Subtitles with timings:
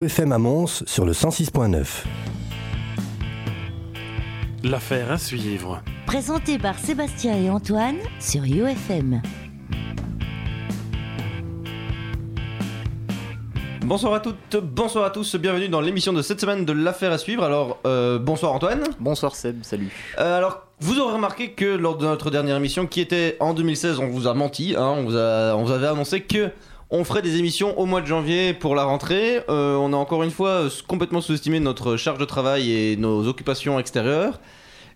[0.00, 2.04] FM à Mons sur le 106.9.
[4.62, 5.82] L'affaire à suivre.
[6.06, 9.20] Présenté par Sébastien et Antoine sur UFM.
[13.84, 17.18] Bonsoir à toutes, bonsoir à tous, bienvenue dans l'émission de cette semaine de l'affaire à
[17.18, 17.42] suivre.
[17.42, 18.84] Alors, euh, bonsoir Antoine.
[19.00, 19.90] Bonsoir Seb, salut.
[20.20, 23.98] Euh, alors, vous aurez remarqué que lors de notre dernière émission, qui était en 2016,
[23.98, 26.52] on vous a menti, hein, on, vous a, on vous avait annoncé que
[26.90, 29.42] on ferait des émissions au mois de janvier pour la rentrée.
[29.48, 33.26] Euh, on a encore une fois euh, complètement sous-estimé notre charge de travail et nos
[33.26, 34.40] occupations extérieures.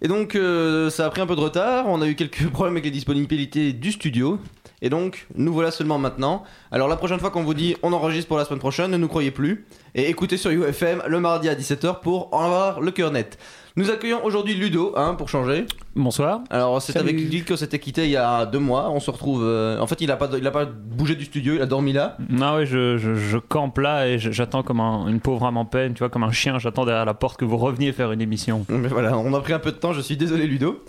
[0.00, 1.86] Et donc, euh, ça a pris un peu de retard.
[1.88, 4.38] On a eu quelques problèmes avec les disponibilités du studio.
[4.84, 6.42] Et donc, nous voilà seulement maintenant.
[6.72, 9.08] Alors, la prochaine fois qu'on vous dit on enregistre pour la semaine prochaine, ne nous
[9.08, 9.64] croyez plus.
[9.95, 13.38] Et écoutez sur UFM le mardi à 17h pour en avoir le cœur net.
[13.77, 15.64] Nous accueillons aujourd'hui Ludo, hein, pour changer.
[15.96, 16.41] Bonsoir.
[16.50, 17.08] Alors, c'est Salut.
[17.10, 18.91] avec lui qu'on s'était quitté il y a deux mois.
[18.91, 19.42] On se retrouve.
[19.45, 21.92] euh, En fait, il a, pas, il a pas bougé du studio, il a dormi
[21.94, 22.16] là.
[22.28, 25.56] Non, ouais, je, je, je campe là et je- j'attends comme un- une pauvre âme
[25.56, 28.12] en peine, tu vois, comme un chien, j'attends derrière la porte que vous reveniez faire
[28.12, 28.66] une émission.
[28.69, 30.83] Mais voilà, on a pris un peu de temps, je suis désolé Ludo.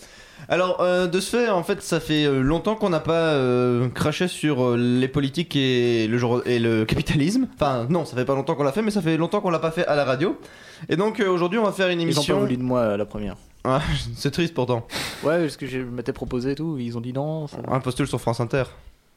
[0.49, 3.87] Alors, euh, de ce fait, en fait, ça fait euh, longtemps qu'on n'a pas euh,
[3.89, 7.47] craché sur les politiques et le, jour- et le capitalisme.
[7.55, 9.59] Enfin, non, ça fait pas longtemps qu'on l'a fait, mais ça fait longtemps qu'on l'a
[9.59, 10.37] pas fait à la radio.
[10.89, 12.39] Et donc, euh, aujourd'hui, on va faire une Ils ont pas émission.
[12.39, 13.35] voulu de moi à la première.
[13.63, 13.81] Ah,
[14.15, 14.85] c'est triste pourtant.
[15.23, 17.47] Ouais, parce que je m'étais proposé et tout, ils ont dit non.
[17.47, 18.63] ça- Un postule sur France Inter.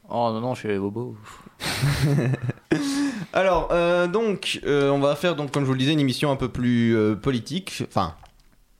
[0.09, 1.17] Oh non, non, je suis bobo.
[3.33, 6.31] Alors, euh, donc, euh, on va faire, donc, comme je vous le disais, une émission
[6.31, 7.83] un peu plus euh, politique.
[7.89, 8.13] Enfin,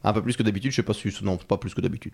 [0.09, 1.09] un peu plus que d'habitude, je sais pas si.
[1.23, 2.13] Non, pas plus que d'habitude.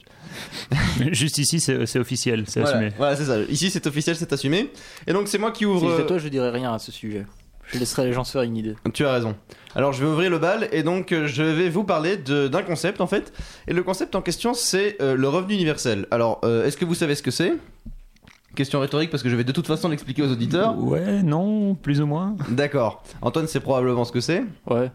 [1.12, 2.92] Juste ici, c'est c'est officiel, c'est Voilà, assumé.
[2.98, 3.40] voilà, c'est ça.
[3.50, 4.72] Ici, c'est officiel, c'est assumé.
[5.08, 5.92] Et donc, c'est moi qui Si ouvre.
[5.92, 7.26] j'étais toi, je dirais rien à ce sujet.
[7.72, 8.76] Je laisserai les gens se faire une idée.
[8.94, 9.36] Tu as raison.
[9.74, 12.62] Alors je vais ouvrir le bal et donc euh, je vais vous parler de- d'un
[12.62, 13.32] concept en fait.
[13.68, 16.06] Et le concept en question c'est euh, le revenu universel.
[16.12, 17.54] Alors euh, est-ce que vous savez ce que c'est?
[18.56, 20.78] Question rhétorique parce que je vais de toute façon l'expliquer aux auditeurs.
[20.78, 22.36] Ouais, non, plus ou moins.
[22.50, 23.02] D'accord.
[23.22, 24.44] Antoine sait probablement ce que c'est.
[24.68, 24.92] Ouais.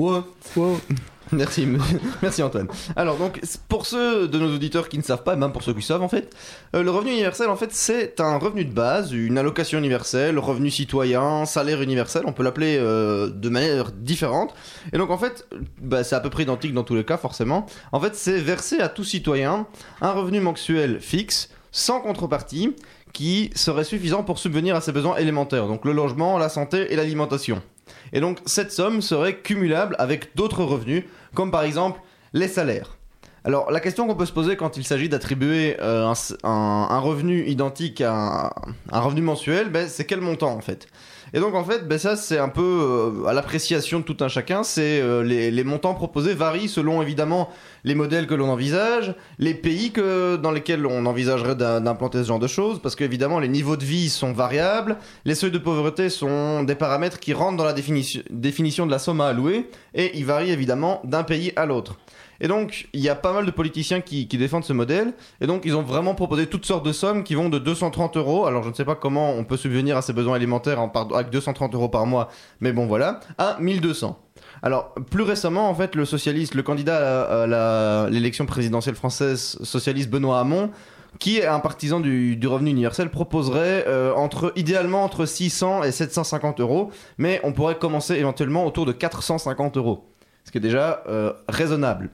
[1.32, 1.64] Merci,
[2.22, 2.66] merci Antoine.
[2.96, 5.82] Alors donc pour ceux de nos auditeurs qui ne savent pas, même pour ceux qui
[5.82, 6.34] savent en fait,
[6.74, 10.70] euh, le revenu universel en fait c'est un revenu de base, une allocation universelle, revenu
[10.70, 14.54] citoyen, salaire universel, on peut l'appeler euh, de manière différente.
[14.92, 15.46] Et donc en fait,
[15.80, 17.66] bah, c'est à peu près identique dans tous les cas forcément.
[17.92, 19.66] En fait c'est verser à tout citoyen
[20.00, 22.74] un revenu mensuel fixe, sans contrepartie,
[23.12, 26.96] qui serait suffisant pour subvenir à ses besoins élémentaires, donc le logement, la santé et
[26.96, 27.62] l'alimentation.
[28.12, 32.00] Et donc cette somme serait cumulable avec d'autres revenus, comme par exemple
[32.32, 32.96] les salaires.
[33.44, 36.12] Alors la question qu'on peut se poser quand il s'agit d'attribuer euh,
[36.44, 38.50] un, revenu identique à un,
[38.92, 40.88] un revenu mensuel, ben, c'est quel montant en fait?
[41.32, 44.28] Et donc en fait, ben, ça c'est un peu euh, à l'appréciation de tout un
[44.28, 47.48] chacun, c'est euh, les, les montants proposés varient selon évidemment
[47.84, 52.28] les modèles que l'on envisage, les pays que, dans lesquels on envisagerait d'im- d'implanter ce
[52.28, 56.10] genre de choses, parce qu'évidemment les niveaux de vie sont variables, les seuils de pauvreté
[56.10, 60.18] sont des paramètres qui rentrent dans la définition, définition de la somme à allouer, et
[60.18, 61.96] ils varient évidemment d'un pays à l'autre.
[62.40, 65.46] Et donc, il y a pas mal de politiciens qui, qui défendent ce modèle, et
[65.46, 68.62] donc ils ont vraiment proposé toutes sortes de sommes qui vont de 230 euros, alors
[68.62, 71.74] je ne sais pas comment on peut subvenir à ses besoins alimentaires en avec 230
[71.74, 72.28] euros par mois,
[72.60, 74.18] mais bon voilà, à 1200.
[74.62, 80.10] Alors, plus récemment, en fait, le socialiste, le candidat à, à l'élection présidentielle française, socialiste
[80.10, 80.70] Benoît Hamon,
[81.18, 85.92] qui est un partisan du, du revenu universel, proposerait euh, entre, idéalement entre 600 et
[85.92, 90.08] 750 euros, mais on pourrait commencer éventuellement autour de 450 euros,
[90.44, 92.10] ce qui est déjà euh, raisonnable.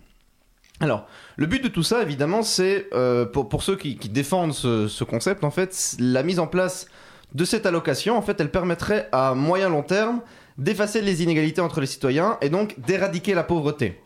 [0.81, 1.07] Alors,
[1.37, 5.43] le but de tout ça, évidemment, c'est, euh, pour, ceux qui, défendent ce, ce concept,
[5.45, 6.87] en fait, la mise en place
[7.35, 10.21] de cette allocation, en fait, elle permettrait à moyen long terme
[10.59, 14.01] d'effacer les inégalités entre les citoyens et donc d'éradiquer la pauvreté.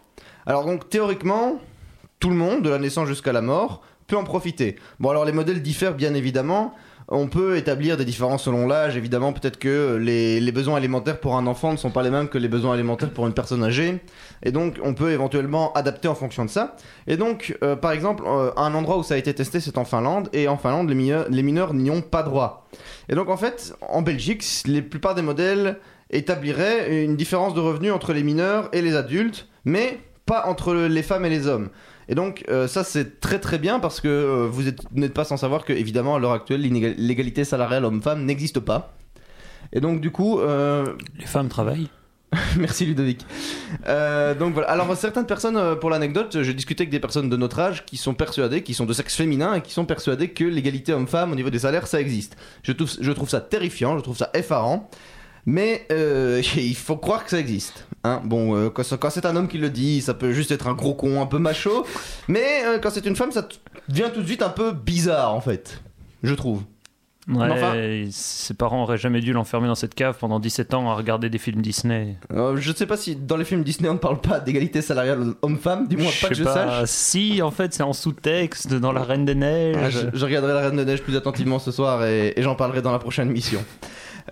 [0.46, 1.60] Alors donc théoriquement,
[2.18, 4.76] tout le monde, de la naissance jusqu'à la mort, peut en profiter.
[4.98, 6.74] Bon alors les modèles diffèrent bien évidemment.
[7.12, 8.96] On peut établir des différences selon l'âge.
[8.96, 12.38] Évidemment, peut-être que les, besoins alimentaires pour un enfant ne sont pas les mêmes que
[12.38, 13.98] les besoins alimentaires pour une personne âgée.
[14.44, 16.76] Et donc, on peut éventuellement adapter en fonction de ça.
[17.08, 19.84] Et donc, euh, par exemple, euh, un endroit où ça a été testé, c'est en
[19.84, 20.28] Finlande.
[20.32, 22.68] Et en Finlande, les mineurs, les mineurs n'y ont pas droit.
[23.08, 25.78] Et donc, en fait, en Belgique, les plupart des modèles
[26.10, 31.02] établiraient une différence de revenus entre les mineurs et les adultes, mais pas entre les
[31.02, 31.70] femmes et les hommes.
[32.10, 35.14] Et donc euh, ça c'est très très bien parce que euh, vous êtes- vous n'êtes
[35.14, 36.60] pas sans savoir que évidemment à l'heure actuelle
[36.98, 38.94] l'égalité salariale homme-femme n'existe pas.
[39.72, 40.84] Et donc du coup, euh,
[41.18, 41.88] Les femmes travaillent.
[42.56, 43.24] merci Ludovic.
[43.88, 44.68] Euh, donc voilà.
[44.70, 48.14] Alors certaines personnes, pour l'anecdote, j'ai discuté avec des personnes de notre âge qui sont
[48.14, 51.50] persuadées, qui sont de sexe féminin et qui sont persuadées que l'égalité homme-femme au niveau
[51.50, 52.36] des salaires ça existe.
[52.64, 54.90] Je trouve, je trouve ça terrifiant, je trouve ça effarant.
[55.46, 57.86] Mais euh, il faut croire que ça existe.
[58.04, 60.74] Hein bon, euh, quand, c'est un homme qui le dit, ça peut juste être un
[60.74, 61.84] gros con un peu macho.
[62.28, 63.46] Mais euh, quand c'est une femme, ça
[63.88, 65.82] devient tout de suite un peu bizarre en fait.
[66.22, 66.62] Je trouve.
[67.28, 67.74] Ouais, Enfin-
[68.10, 71.36] ses parents auraient jamais dû l'enfermer dans cette cave pendant 17 ans à regarder des
[71.38, 72.16] films Disney.
[72.32, 74.80] Euh, je ne sais pas si dans les films Disney on ne parle pas d'égalité
[74.82, 76.84] salariale homme-femme, du moins pas que je sache.
[76.86, 80.08] Si, en fait, c'est en sous-texte dans La Reine des Ah, Neiges.
[80.12, 82.80] je, je regarderai la Reine de Neige plus attentivement ce soir et, et j'en parlerai
[82.82, 83.62] dans la prochaine mission.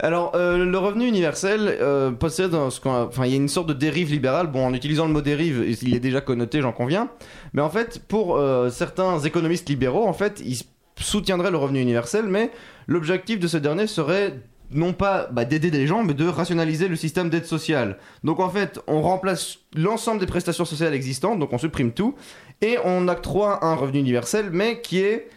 [0.01, 3.73] Alors, euh, le revenu universel euh, possède un- enfin, il y a une sorte de
[3.75, 4.47] dérive libérale.
[4.47, 7.09] Bon, en utilisant le mot dérive, il est déjà connoté, j'en conviens.
[7.53, 10.59] Mais en fait, pour euh, certains économistes libéraux, en fait, ils
[11.01, 12.51] soutiendraient le revenu universel, mais
[12.87, 14.35] l'objectif de ce dernier serait
[14.71, 17.97] non pas bah, d'aider les gens, mais de rationaliser le système d'aide sociale.
[18.23, 22.15] Donc en fait, on remplace l'ensemble des prestations sociales existantes, donc on supprime tout,
[22.61, 25.29] et on octroie un revenu universel, mais qui est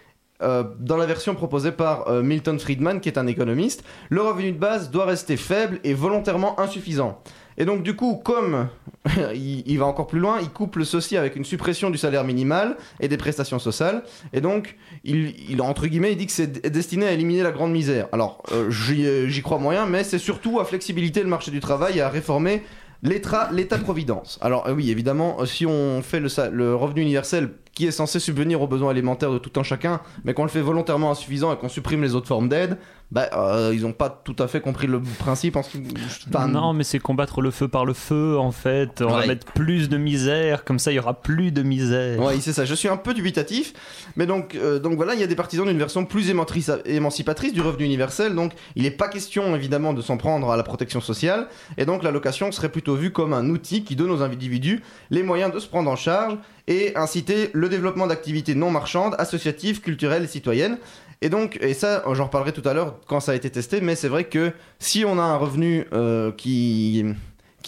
[0.41, 4.51] euh, dans la version proposée par euh, Milton Friedman, qui est un économiste, le revenu
[4.51, 7.21] de base doit rester faible et volontairement insuffisant.
[7.57, 8.67] Et donc du coup, comme
[9.35, 13.07] il, va encore plus loin, il couple ceci avec une suppression du salaire minimal et
[13.07, 14.03] des prestations sociales.
[14.33, 18.07] Et donc, il, entre guillemets, il dit que c'est destiné à éliminer la grande misère.
[18.11, 22.01] Alors, euh, j'y crois moyen, mais c'est surtout à flexibiliter le marché du travail et
[22.01, 22.63] à réformer
[23.03, 24.39] l'état l'État-providence.
[24.41, 28.91] Alors oui, évidemment, si on fait le revenu universel qui est censé subvenir aux besoins
[28.91, 32.15] élémentaires de tout un chacun, mais qu'on le fait volontairement insuffisant et qu'on supprime les
[32.15, 32.77] autres formes d'aide,
[33.11, 35.55] bah, euh, ils n'ont pas tout à fait compris le principe.
[35.57, 35.81] En qui-
[36.33, 39.01] enfin, non, mais c'est combattre le feu par le feu, en fait.
[39.01, 39.21] On Ouais.
[39.21, 42.19] va mettre plus de misère, comme ça il y aura plus de misère.
[42.21, 42.63] Ouais, c'est ça.
[42.65, 43.73] Je suis un peu dubitatif,
[44.15, 47.53] mais donc, euh, donc voilà, il y a des partisans d'une version plus émantrice- émancipatrice
[47.53, 48.33] du revenu universel.
[48.33, 51.47] Donc, il n'est pas question évidemment de s'en prendre à la protection sociale,
[51.77, 55.53] et donc l'allocation serait plutôt vue comme un outil qui donne aux individus les moyens
[55.53, 56.37] de se prendre en charge
[56.67, 60.77] et inciter le développement d'activités non marchandes, associatives, culturelles et citoyennes.
[61.21, 63.95] Et donc, et ça, j'en reparlerai tout à l'heure quand ça a été testé, mais
[63.95, 67.05] c'est vrai que si on a un revenu euh, qui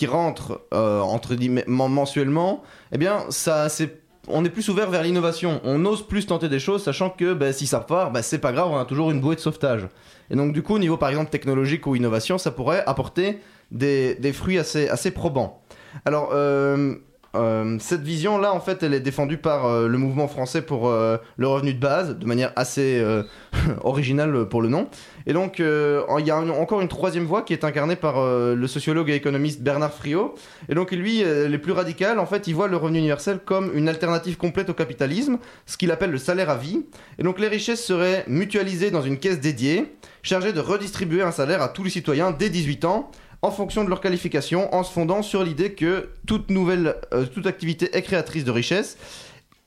[0.07, 1.35] rentre euh, entre
[1.67, 5.59] mensuellement, eh bien, ça c'est on est plus ouvert vers l'innovation.
[5.63, 8.51] On ose plus tenter des choses, sachant que bah, si ça part, bah, c'est pas
[8.51, 9.87] grave, on a toujours une bouée de sauvetage.
[10.29, 13.39] Et donc, du coup, au niveau par exemple technologique ou innovation, ça pourrait apporter
[13.71, 15.61] des, fruits assez, assez probants.
[16.05, 16.95] Alors, euh,
[17.35, 21.17] euh, cette vision-là, en fait, elle est défendue par euh, le mouvement français pour euh,
[21.37, 23.03] le revenu de base, de manière assez
[23.83, 24.87] originale pour le nom.
[25.25, 29.09] Et donc, il y a encore une troisième voie qui est incarnée par le sociologue
[29.09, 30.35] et économiste Bernard Friot.
[30.69, 33.87] Et donc, lui, les plus radicales, en fait, il voit le revenu universel comme une
[33.87, 36.85] alternative complète au capitalisme, ce qu'il appelle le salaire à vie.
[37.19, 39.93] Et donc, les richesses seraient mutualisées dans une caisse dédiée,
[40.23, 43.09] chargée de redistribuer un salaire à tous les citoyens dès 18 ans,
[43.43, 47.45] en fonction de leur qualification, en se fondant sur l'idée que toute nouvelle, euh, toute
[47.45, 48.97] activité est créatrice de richesse.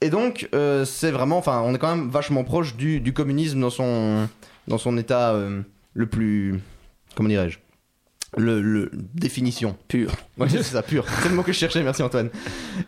[0.00, 3.61] Et donc, euh, c'est vraiment, enfin, on est quand même vachement proche du, du communisme
[3.61, 4.28] dans son,
[4.67, 5.61] dans son état euh,
[5.93, 6.58] le plus,
[7.14, 7.58] comment dirais-je,
[8.37, 10.12] le, le définition Pur.
[10.38, 11.05] Ouais, c'est ça, pur.
[11.22, 12.31] C'est le mot que je cherchais, merci Antoine.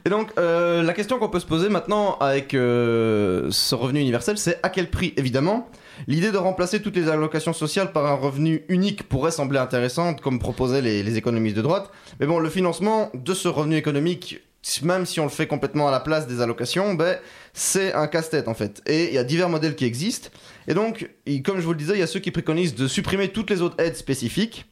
[0.04, 4.38] Et donc, euh, la question qu'on peut se poser maintenant avec euh, ce revenu universel,
[4.38, 5.68] c'est à quel prix Évidemment,
[6.06, 10.38] l'idée de remplacer toutes les allocations sociales par un revenu unique pourrait sembler intéressante, comme
[10.38, 11.90] proposaient les, économistes de droite.
[12.20, 14.40] Mais bon, le financement de ce revenu économique,
[14.82, 17.18] même si on le fait complètement à la place des allocations, ben,
[17.52, 18.82] c'est un casse-tête en fait.
[18.86, 20.28] Et il y a divers modèles qui existent.
[20.66, 21.10] Et donc,
[21.44, 23.62] comme je vous le disais, il y a ceux qui préconisent de supprimer toutes les
[23.62, 24.66] autres aides spécifiques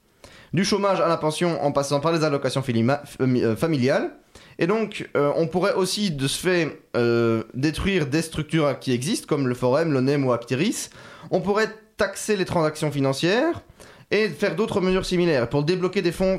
[0.53, 2.63] du chômage à la pension en passant par les allocations
[3.21, 4.11] euh, familiales.
[4.59, 9.27] Et donc, euh, on pourrait aussi de ce fait euh, détruire des structures qui existent,
[9.29, 10.91] comme le Forum, l'ONEM ou Actiris.
[11.31, 13.63] On pourrait taxer les transactions financières
[14.11, 16.39] et faire d'autres mesures similaires pour débloquer des fonds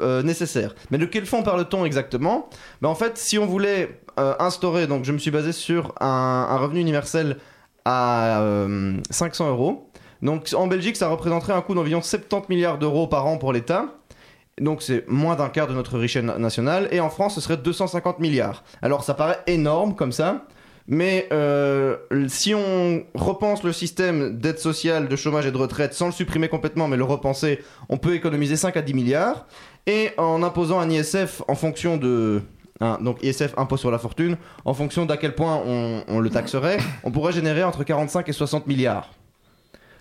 [0.00, 0.74] euh, nécessaires.
[0.90, 2.48] Mais de quel fonds parle-t-on exactement?
[2.82, 6.56] Ben En fait, si on voulait euh, instaurer, donc je me suis basé sur un,
[6.58, 7.38] revenu universel
[7.84, 9.90] à euh, 500 euros.
[10.22, 13.86] Donc en Belgique, ça représenterait un coût d'environ 70 milliards d'euros par an pour l'État.
[14.60, 16.88] Donc c'est moins d'un quart de notre richesse na- nationale.
[16.92, 18.62] Et en France, ce serait 250 milliards.
[18.82, 20.46] Alors ça paraît énorme comme ça.
[20.92, 26.06] Mais euh, si on repense le système d'aide sociale, de chômage et de retraite sans
[26.06, 29.46] le supprimer complètement, mais le repenser, on peut économiser 5 à 10 milliards.
[29.86, 32.42] Et en imposant un ISF en fonction de...
[32.80, 36.28] hein, donc ISF, impôt sur la fortune, en fonction d'à quel point on, on le
[36.28, 39.10] taxerait, on pourrait générer entre 45 et 60 milliards.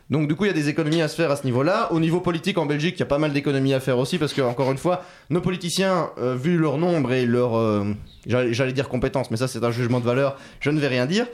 [0.10, 1.92] Donc du coup, il y a des économies à se faire à ce niveau-là.
[1.92, 4.34] Au niveau politique, en Belgique, il y a pas mal d'économies à faire aussi, parce
[4.34, 7.84] que encore une fois, nos politiciens, euh, vu leur nombre et leur, euh,
[8.25, 11.28] j'allais dire compétences, mais ça c'est un jugement de valeur, je ne vais rien dire,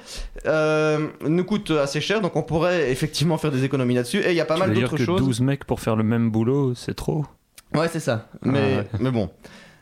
[0.46, 4.20] euh, nous coûtent assez cher, donc on pourrait effectivement faire des économies là-dessus.
[4.20, 5.22] Et il y a pas Tu mal veux dire d'autres que choses.
[5.22, 7.26] 12 mecs pour faire le même boulot, c'est trop?
[7.74, 8.28] Ouais, c'est ça.
[8.44, 8.88] Mais, Ah ouais.
[9.00, 9.30] mais bon.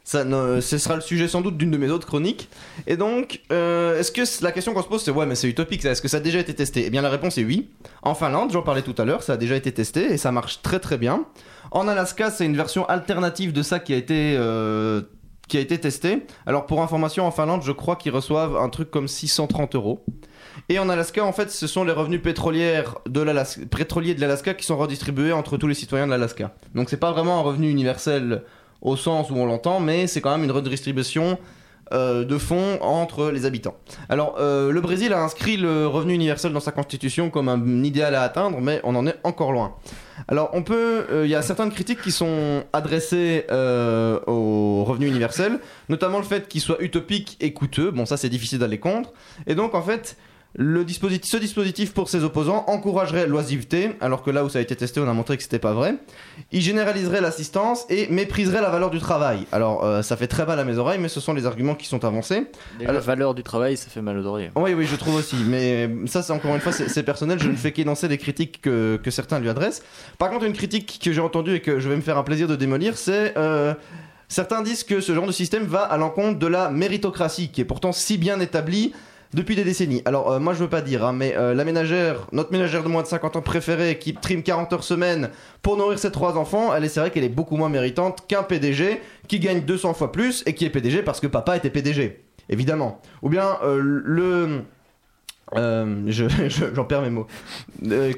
[0.05, 2.49] Ça, ne- ce sera le sujet sans doute d'une de mes autres chroniques.
[2.87, 5.81] Et donc, euh, est-ce que la question qu'on se pose, c'est ouais, mais c'est utopique,
[5.81, 5.91] ça.
[5.91, 6.83] est-ce que ça a déjà été testé?
[6.85, 7.69] Eh bien, la réponse est oui.
[8.01, 10.61] En Finlande, j'en parlais tout à l'heure, ça a déjà été testé et ça marche
[10.61, 11.25] très très bien.
[11.71, 15.03] En Alaska, c'est une version alternative de ça qui a été euh,
[15.47, 16.25] qui a été testée.
[16.45, 20.03] Alors, pour information, en Finlande, je crois qu'ils reçoivent un truc comme 630 euros.
[20.69, 25.31] Et en Alaska, en fait, ce sont les revenus pétroliers de l'Alaska qui sont redistribués
[25.31, 26.53] entre tous les citoyens de l'Alaska.
[26.75, 28.43] Donc c'est pas vraiment un revenu universel
[28.83, 31.39] au sens où on l'entend, mais c'est quand même une redistribution
[31.91, 33.75] euh, de fonds entre les habitants.
[34.09, 38.15] Alors, euh, le Brésil a inscrit le revenu universel dans sa constitution comme un idéal
[38.15, 39.75] à atteindre, mais on en est encore loin.
[40.27, 43.45] Alors, on peut, euh, il y a certaines critiques qui sont adressées
[44.27, 45.59] au revenu universel,
[45.89, 47.91] notamment le fait qu'il soit utopique et coûteux.
[47.91, 49.11] Bon, ça, c'est difficile d'aller contre.
[49.45, 50.17] Et donc, en fait,
[50.55, 54.61] le dispositif, ce dispositif pour ses opposants encouragerait l'oisiveté, alors que là où ça a
[54.61, 55.95] été testé, on a montré que c'était pas vrai.
[56.51, 59.47] Il généraliserait l'assistance et mépriserait la valeur du travail.
[59.51, 61.87] Alors, euh, ça fait très mal à mes oreilles, mais ce sont les arguments qui
[61.87, 62.45] sont avancés.
[62.77, 64.51] Déjà, la valeur du travail, ça fait mal aux oreilles.
[64.55, 65.37] Oui, oui, je trouve aussi.
[65.47, 67.39] Mais ça, c'est encore une fois, c'est c'est personnel.
[67.39, 69.81] Je ne fais qu'énoncer les critiques que, que certains lui adressent.
[70.19, 72.47] Par contre, une critique que j'ai entendue et que je vais me faire un plaisir
[72.47, 73.35] de démolir, c'est.
[73.37, 73.73] euh,
[74.27, 77.65] certains disent que ce genre de système va à l'encontre de la méritocratie, qui est
[77.65, 78.93] pourtant si bien établie
[79.33, 80.01] depuis des décennies.
[80.05, 82.87] Alors, euh, moi, je veux pas dire, hein, mais euh, la ménagère, notre ménagère de
[82.89, 85.29] moins de 50 ans préférée, qui trime 40 heures semaine
[85.61, 88.43] pour nourrir ses trois enfants, elle est, c'est vrai qu'elle est beaucoup moins méritante qu'un
[88.43, 92.23] PDG qui gagne 200 fois plus et qui est PDG parce que papa était PDG.
[92.49, 93.01] Évidemment.
[93.21, 94.61] Ou bien euh, le.
[95.55, 97.27] je- je- j'en perds mes mots.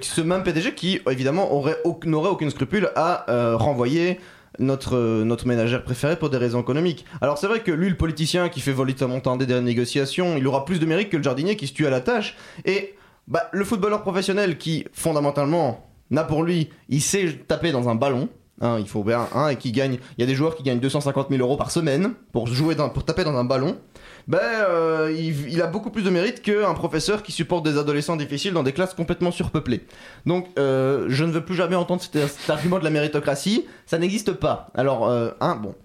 [0.02, 4.20] Ce même PDG qui, évidemment, aurait au- n'aurait aucun scrupule à renvoyer
[4.60, 7.06] notre, euh, notre ménagère préférée pour des raisons économiques.
[7.22, 10.48] Alors c'est vrai que lui, le politicien qui fait voler sa montée des négociations, il
[10.48, 12.36] aura plus de mérite que le jardinier qui se tue à la tâche.
[12.66, 12.96] Et
[13.28, 18.30] bah, le footballeur professionnel qui, fondamentalement, n'a pour lui, il sait taper dans un ballon.
[18.62, 19.98] hein, il faut bien, hein, et qui gagne.
[20.18, 23.04] Il y a des joueurs qui gagnent 250 000 euros par semaine pour jouer, pour
[23.04, 23.78] taper dans un ballon.
[24.28, 28.54] Ben, euh, il, a beaucoup plus de mérite qu'un professeur qui supporte des adolescents difficiles
[28.54, 29.86] dans des classes complètement surpeuplées.
[30.26, 33.68] Donc, euh, je ne veux plus jamais entendre cet, argument de la méritocratie.
[33.86, 34.68] Ça n'existe pas.
[34.74, 35.76] Alors, euh, hein, bon.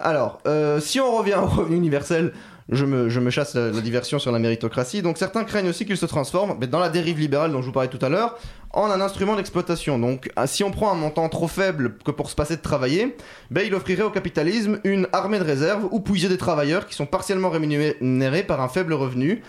[0.00, 2.32] Alors, euh, si on revient au revenu universel,
[2.68, 5.02] je me, chasse la, diversion sur la méritocratie.
[5.02, 7.72] Donc, certains craignent aussi qu'il se transforme, mais dans la dérive libérale dont je vous
[7.72, 8.38] parlais tout à l'heure,
[8.70, 9.98] en un instrument d'exploitation.
[9.98, 13.16] Donc, ah, si on prend un montant trop faible que pour se passer de travailler,
[13.50, 17.06] ben, il offrirait au capitalisme une armée de réserve où puiser des travailleurs qui sont
[17.06, 19.42] partiellement rémunérés par un faible revenu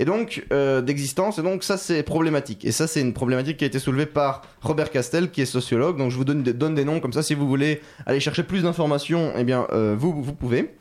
[0.00, 1.38] et donc euh, d'existence.
[1.38, 2.64] Et donc ça c'est problématique.
[2.64, 5.98] Et ça c'est une problématique qui a été soulevée par Robert Castel qui est sociologue.
[5.98, 7.00] Donc je vous donne des, donne des noms.
[7.00, 10.74] Comme ça si vous voulez aller chercher plus d'informations eh bien euh, vous vous pouvez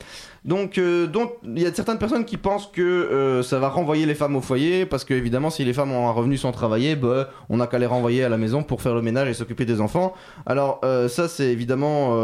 [0.50, 4.08] donc euh, donc il y a certaines personnes qui pensent que euh, ça va renvoyer
[4.08, 6.96] les femmes au foyer parce que évidemment si les femmes ont un revenu sans travailler
[6.96, 9.65] bah, on n'a qu'à les renvoyer à la maison pour faire le ménage et s'occuper
[9.65, 10.15] des enfants.
[10.48, 12.18] Alors euh, ça c'est évidemment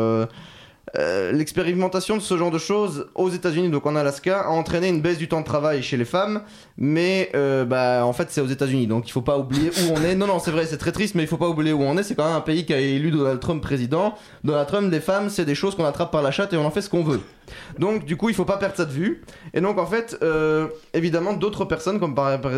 [0.98, 5.02] euh, l'expérimentation de ce genre de choses aux États-Unis, donc en Alaska, a entraîné une
[5.02, 6.42] baisse du temps de travail chez les femmes,
[6.78, 10.02] mais euh, bah en fait c'est aux États-Unis, donc il faut pas oublier où on
[10.04, 10.16] est.
[10.16, 12.04] Non non c'est vrai, c'est très triste, mais il faut pas oublier où on est.
[12.04, 14.16] C'est quand même un pays qui a élu Donald Trump président.
[14.44, 16.72] Donald Trump, des femmes, c'est des choses qu'on attrape par la chatte et on en
[16.72, 17.22] fait ce qu'on veut.
[17.80, 19.24] Donc du coup il faut pas perdre ça de vue.
[19.54, 22.52] Et donc en fait, euh, évidemment d'autres personnes comme par, par-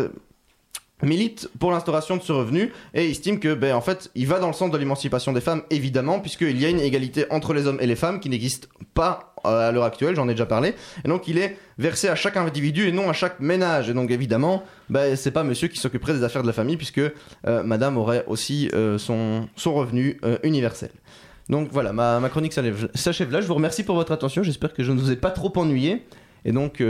[1.02, 4.48] milite pour l'instauration de ce revenu et estime que ben en fait il va dans
[4.48, 7.78] le sens de l'émancipation des femmes évidemment puisqu'il y a une égalité entre les hommes
[7.80, 10.74] et les femmes qui n'existe pas euh, à l'heure actuelle j'en ai déjà parlé.
[11.04, 13.88] Et donc il est versé à chaque individu et non à chaque ménage.
[13.90, 16.98] Et donc évidemment ben c'est pas monsieur qui s'occuperait des affaires de la famille puisque
[16.98, 20.90] euh, madame aurait aussi euh, son, son revenu universel.
[21.48, 23.40] Donc voilà ma, ma chronique s'achève là.
[23.40, 24.42] Je vous remercie pour votre attention.
[24.42, 26.04] J'espère que je ne vous ai pas trop ennuyé.
[26.44, 26.82] Et donc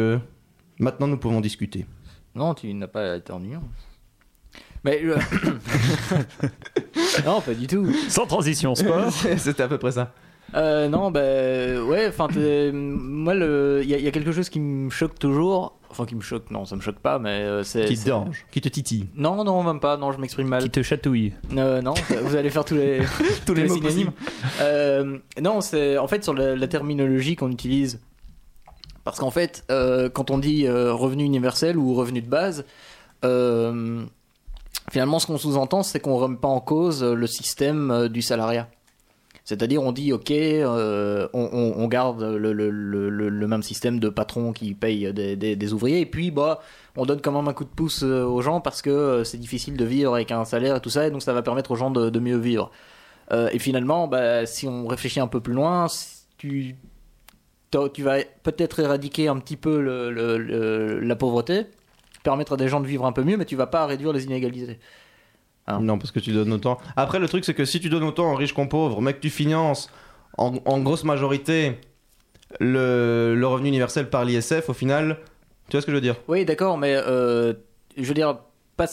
[0.79, 1.87] maintenant nous pouvons discuter.
[2.35, 3.63] Non, tu n'as pas été ennuyant.
[4.85, 5.01] Mais.
[5.05, 5.19] euh,
[7.27, 7.87] non, pas du tout.
[8.09, 9.11] Sans transition sport.
[9.39, 10.13] c'était à peu près ça
[10.55, 12.29] Euh, non, bah ouais, enfin,
[12.73, 15.75] moi, le- il y, a- il y a quelque chose qui me choque toujours.
[15.91, 17.87] Enfin, qui me choque, non, ça me choque pas, mais euh, c'est.
[17.87, 20.63] qui te dérange qui te titille Non, non, même pas, non, je m'exprime mal.
[20.63, 21.33] Qui te chatouille.
[21.57, 23.01] Euh, non, vous allez faire tous les,
[23.47, 24.11] tous les, les mots synonymes.
[24.61, 28.01] Euh, non, c'est en fait sur la, la terminologie qu'on utilise.
[29.05, 32.67] Parce qu'en fait, euh, quand on dit euh, revenu universel ou revenu de base,
[33.25, 34.05] euh,
[34.91, 38.09] finalement, ce qu'on sous-entend, c'est qu'on ne remet pas en cause euh, le système euh,
[38.09, 38.69] du salariat.
[39.45, 45.73] C'est-à-dire, on dit, ok, euh, on, garde le, même système de patron qui paye des,
[45.73, 46.61] ouvriers, et puis, bah,
[46.97, 49.87] on donne quand même un coup de pouce aux gens parce que c'est difficile de
[49.87, 52.21] vivre avec un salaire et tout ça, et donc ça va permettre aux gens de,
[52.21, 52.71] mieux vivre.
[53.33, 55.87] Et finalement, bah, si on réfléchit un peu plus loin,
[56.37, 56.77] tu,
[57.73, 61.65] vas peut-être éradiquer un petit peu la pauvreté,
[62.23, 64.25] permettre à des gens de vivre un peu mieux, mais tu vas pas réduire les
[64.25, 64.79] inégalités.
[65.67, 65.79] Ah.
[65.81, 66.79] Non, parce que tu donnes autant.
[66.97, 69.21] Après, le truc, c'est que si tu donnes autant aux riches qu'aux pauvres, mais que
[69.21, 69.91] tu finances
[70.39, 71.79] en, en grosse majorité
[72.61, 75.19] le, le revenu universel par l'ISF, au final,
[75.69, 76.17] tu vois ce que je veux dire?
[76.29, 77.53] Oui, d'accord, mais euh,
[77.97, 78.39] je veux dire,
[78.77, 78.87] pas,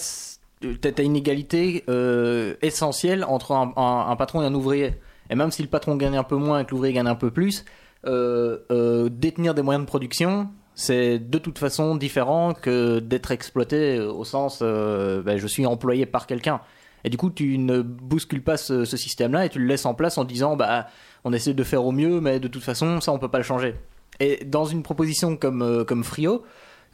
[0.81, 4.95] t'as une égalité euh, essentielle entre un, un- un patron et un ouvrier.
[5.29, 7.31] Et même si le patron gagne un peu moins et que l'ouvrier gagne un peu
[7.31, 7.63] plus,
[8.05, 14.11] euh, détenir des moyens de production, C'est de toute façon différent que d'être exploité euh,
[14.11, 16.59] au sens euh, ben, je suis employé par quelqu'un.
[17.05, 20.17] Et du coup, tu ne bouscules pas ce, système-là et tu le laisses en place
[20.17, 20.87] en disant bah
[21.23, 23.43] on essaie de faire au mieux, mais de toute façon, ça on peut pas le
[23.43, 23.75] changer.
[24.19, 26.43] Et dans une proposition comme, euh, comme Frio,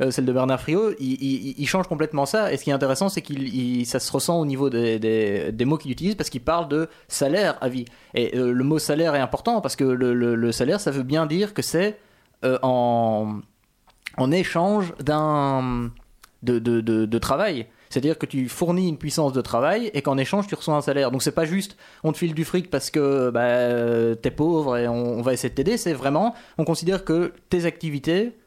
[0.01, 2.51] euh, celle de Bernard Friot, il, change complètement ça.
[2.53, 5.65] Et ce qui est intéressant, c'est qu'il il- ça se ressent au niveau des, des-
[5.65, 7.85] mots qu'il utilise parce qu'il parle de salaire à vie.
[8.13, 11.53] Et le mot salaire est important parce que le, le- salaire, ça veut bien dire
[11.53, 11.99] que c'est
[12.63, 13.41] en,
[14.17, 15.91] en échange d'un
[16.43, 17.67] de, de, travail.
[17.89, 21.11] C'est-à-dire que tu fournis une puissance de travail et qu'en échange tu reçois un salaire.
[21.11, 24.87] Donc c'est pas juste on te file du fric parce que bah, t'es pauvre et
[24.87, 25.77] on, on va essayer de t'aider.
[25.77, 28.37] C'est vraiment on considère que tes activités,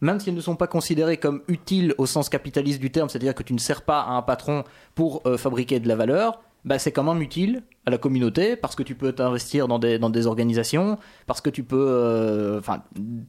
[0.00, 3.34] même si elles ne sont pas considérées comme utiles au sens capitaliste du terme, c'est-à-dire
[3.34, 6.78] que tu ne sers pas à un patron pour euh, fabriquer de la valeur, bah,
[6.78, 10.10] c'est quand même utile à la communauté parce que tu peux t'investir dans des, dans
[10.10, 12.60] des organisations, parce que tu peux euh,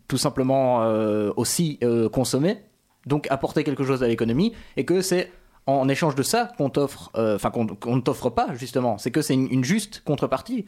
[0.08, 2.58] tout simplement euh, aussi euh, consommer,
[3.06, 5.32] donc apporter quelque chose à l'économie, et que c'est
[5.68, 9.36] en échange de ça qu'on t'offre, enfin qu'on ne t'offre pas justement, c'est que c'est
[9.36, 10.66] une, juste contrepartie.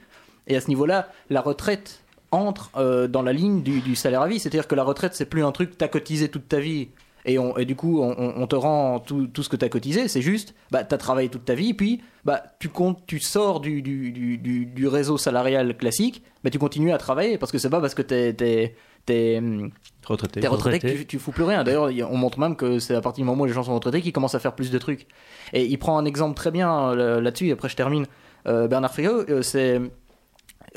[0.47, 4.39] Et à ce niveau-là, la retraite entre dans la ligne du, du salaire à vie,
[4.39, 6.89] c'est-à-dire que la retraite c'est plus un truc t'as cotisé toute ta vie
[7.25, 10.21] et, on, et du coup on, te rend tout, tout ce que t'as cotisé, c'est
[10.21, 14.11] juste bah t'as travaillé toute ta vie, puis bah tu comptes, tu sors du, du,
[14.11, 17.95] du, du- réseau salarial classique, mais tu continues à travailler parce que c'est pas parce
[17.95, 18.75] que t'es t'es
[19.05, 19.71] t'es hum,
[20.05, 20.41] Retraité.
[20.41, 21.63] T'es retraité, que tu, tu fous plus rien.
[21.63, 23.73] D'ailleurs, il- on montre même que c'est à partir du moment où les gens sont
[23.75, 25.07] retraités qu'ils commencent à faire plus de trucs.
[25.53, 28.05] Et il prend un exemple très bien euh, là-dessus, et après je termine.
[28.47, 29.79] Euh, Bernard Friot, euh, c'est.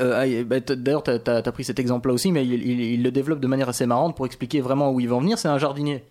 [0.01, 3.41] euh, bah, D'ailleurs, t'as as, pris cet exemple-là aussi, mais il, il- il le développe
[3.41, 5.39] de manière assez marrante pour expliquer vraiment où il va en venir.
[5.39, 6.05] C'est un jardinier.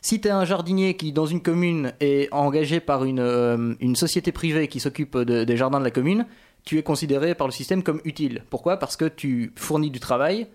[0.00, 4.32] Si t'es un jardinier qui, dans une commune, est engagé par une, euh, une société
[4.32, 6.26] privée qui s'occupe de- des jardins de la commune,
[6.64, 8.44] tu es considéré par le système comme utile.
[8.50, 8.76] Pourquoi?
[8.78, 10.48] Parce que tu fournis du travail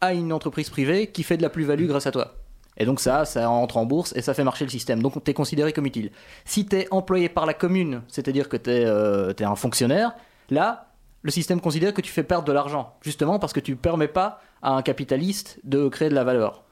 [0.00, 2.34] à une entreprise privée qui fait de la plus-value grâce à toi.
[2.78, 5.02] Et donc ça, ça entre en bourse et ça fait marcher le système.
[5.02, 6.10] Donc tu es considéré comme utile.
[6.44, 10.12] Si tu es employé par la commune, c'est-à-dire que tu es, un fonctionnaire,
[10.50, 10.88] là,
[11.20, 14.40] le système considère que tu fais perdre de l'argent, justement parce que tu permets pas
[14.62, 16.64] à un capitaliste de créer de la valeur.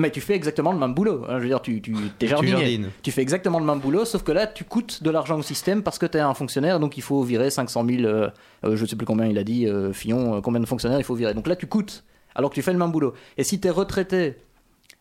[0.00, 1.24] Mais tu fais exactement le même boulot.
[1.28, 1.36] hein.
[1.38, 2.52] Je veux dire, tu, tu es Tu jardinier.
[2.52, 2.90] jardines.
[3.02, 5.82] Tu fais exactement le même boulot, sauf que là, tu coûtes de l'argent au système
[5.82, 8.30] parce que tu es un fonctionnaire, donc il faut virer 500 000, euh,
[8.64, 11.14] euh, je sais plus combien il a dit, euh, Fillon, combien de fonctionnaires il faut
[11.14, 11.34] virer.
[11.34, 13.12] Donc là, tu coûtes, alors que tu fais le même boulot.
[13.36, 14.36] Et si tu es retraité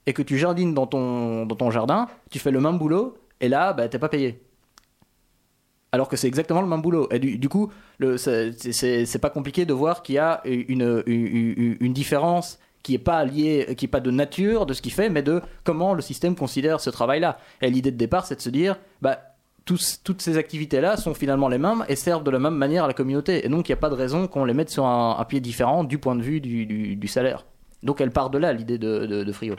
[0.05, 3.47] et que tu jardines dans ton, dans ton jardin, tu fais le même boulot, et
[3.49, 4.41] là, bah, t'es pas payé.
[5.91, 7.07] Alors que c'est exactement le même boulot.
[7.11, 7.71] Et du, du coup,
[8.17, 13.75] c'est- pas compliqué de voir qu'il y a une- une différence qui est pas liée,
[13.77, 16.79] qui est pas de nature de ce qu'il fait, mais de comment le système considère
[16.79, 17.37] ce travail-là.
[17.61, 19.19] Et l'idée de départ, c'est de se dire, bah,
[19.65, 22.87] tous- toutes ces activités-là sont finalement les mêmes et servent de la même manière à
[22.87, 23.45] la communauté.
[23.45, 25.39] Et donc, il n'y a pas de raison qu'on les mette sur un, un pied
[25.41, 27.45] différent du point de vue du, du- du salaire.
[27.83, 29.55] Donc, elle part de là, l'idée de, de, de Frio.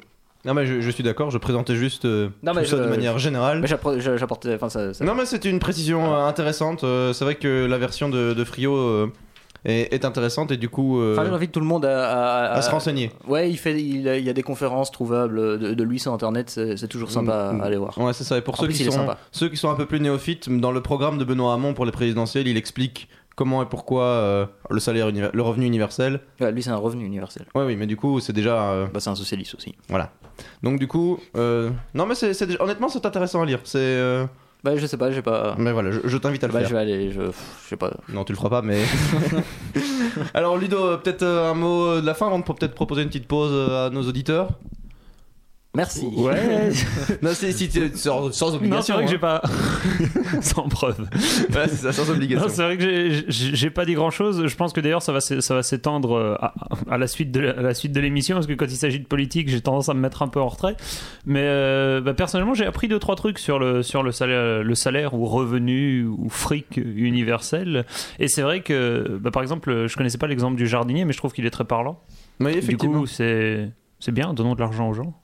[0.47, 2.89] Non, mais je, je suis d'accord, je présentais juste euh, Non, tout ça je- de
[2.89, 3.61] manière générale.
[3.61, 6.83] Mais j'apportais, enfin, ça, ça- Non, mais c'était une précision euh, intéressante.
[6.83, 9.13] Euh, c'est vrai que la version de, de Frio euh,
[9.65, 12.57] est, est intéressante et du coup, euh, Enfin, j'invite tout le monde à, à- à-
[12.57, 13.11] à se renseigner.
[13.29, 16.51] Ouais, il fait, il, il y a des conférences trouvables de, de lui sur internet,
[16.51, 17.97] c'est toujours sympa Mm, à aller voir.
[17.99, 18.39] Ouais, c'est ça.
[18.39, 20.81] Et pour ceux plus, qui, sont, ceux qui sont un peu plus néophytes, dans le
[20.81, 25.09] programme de Benoît Hamon pour les présidentielles, il explique comment et pourquoi euh, le salaire,
[25.09, 26.21] univer- le revenu universel.
[26.41, 27.47] Ouais, lui, c'est un revenu universel.
[27.55, 28.71] Ouais, oui, mais du coup, c'est déjà.
[28.73, 29.75] euh, Bah, c'est un socialiste aussi.
[29.89, 30.11] voilà.
[30.63, 33.61] Donc, du coup, euh, non, mais c'est, c'est déjà- honnêtement, c'est intéressant à lire.
[33.65, 33.79] C'est.
[34.67, 35.55] Euh, Bah, je sais pas, j'ai pas.
[35.59, 36.69] Mais voilà, je, je t'invite à le Bah, faire.
[36.69, 37.93] je vais aller, je, je sais pas.
[38.09, 38.79] Non, tu le feras pas, mais.
[40.35, 43.09] Alors, Ludo, euh, peut-être euh, un mot de la fin avant de peut-être proposer une
[43.09, 44.49] petite pause euh, à nos auditeurs?
[45.77, 46.05] Merci.
[46.17, 46.71] Ouais.
[47.23, 48.95] Non, c'est si tu- sans, sans non, c'est obligation.
[48.97, 49.21] vrai que j'ai hein.
[49.21, 49.43] pas.
[50.43, 51.07] Sans preuve.
[51.51, 52.47] Voilà, c'est ça, sans obligation.
[52.47, 54.47] Non, c'est vrai que j'ai- pas dit grand chose.
[54.47, 56.55] Je pense que d'ailleurs ça va s'é- ça va s'étendre euh, à,
[56.91, 59.07] à la suite de à la suite de l'émission parce que quand il s'agit de
[59.07, 60.77] politique, j'ai tendance à me mettre un peu en retrait.
[61.25, 64.75] Mais euh, bah, personnellement, j'ai appris deux trois trucs sur le sur le salaire le
[64.75, 67.85] salaire ou revenu ou fric universel.
[68.19, 71.19] Et c'est vrai que bah, par exemple, je connaissais pas l'exemple du jardinier, mais je
[71.19, 72.01] trouve qu'il est très parlant.
[72.41, 73.01] Oui, Du effectivement.
[73.01, 75.15] coup, c'est c'est bien, donnons de l'argent aux gens.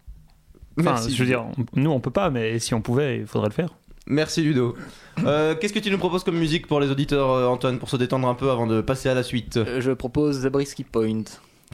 [0.79, 1.15] Enfin, Merci.
[1.15, 3.71] je veux dire, nous on peut pas, mais si on pouvait, il faudrait le faire.
[4.09, 4.77] Merci Ludo.
[5.25, 7.97] Euh, Qu'est-ce que tu nous proposes comme musique pour les auditeurs, euh, Antoine, pour se
[7.97, 9.57] détendre un peu avant de passer à la suite?
[9.57, 11.25] Euh, Je propose Zabriskie Point.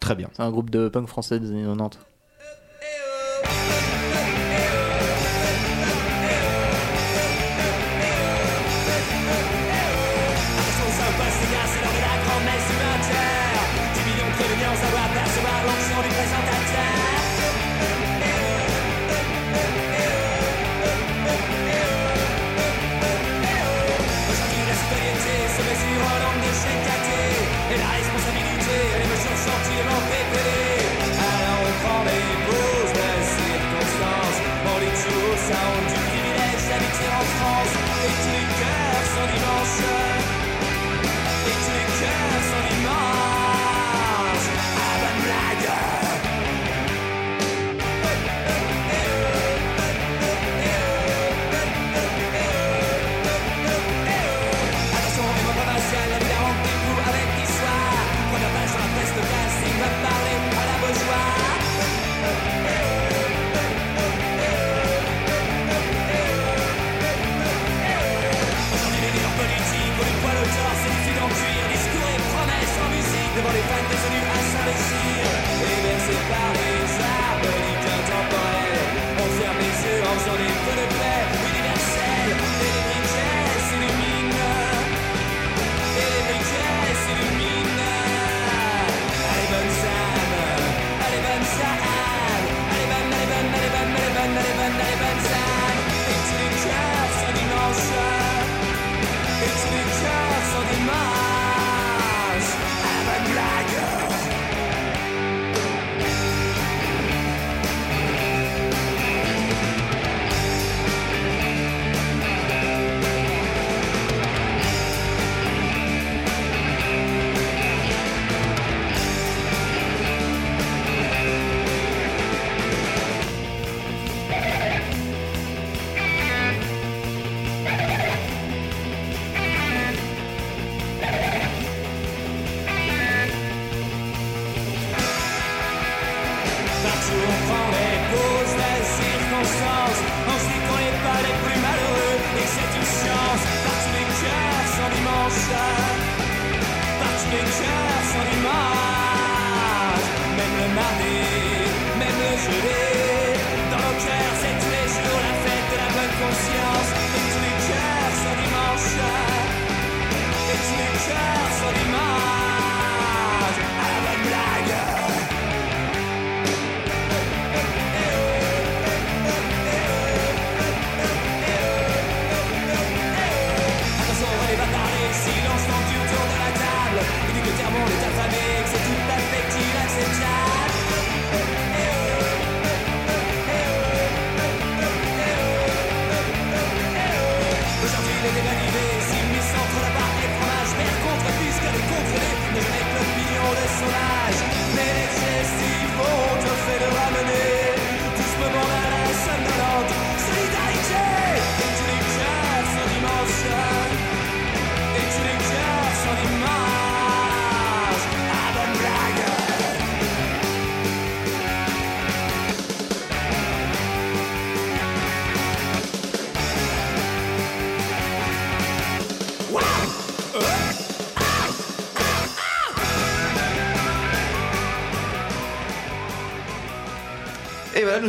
[0.00, 0.30] Très bien.
[0.32, 1.98] C'est un groupe de punk français des années 90.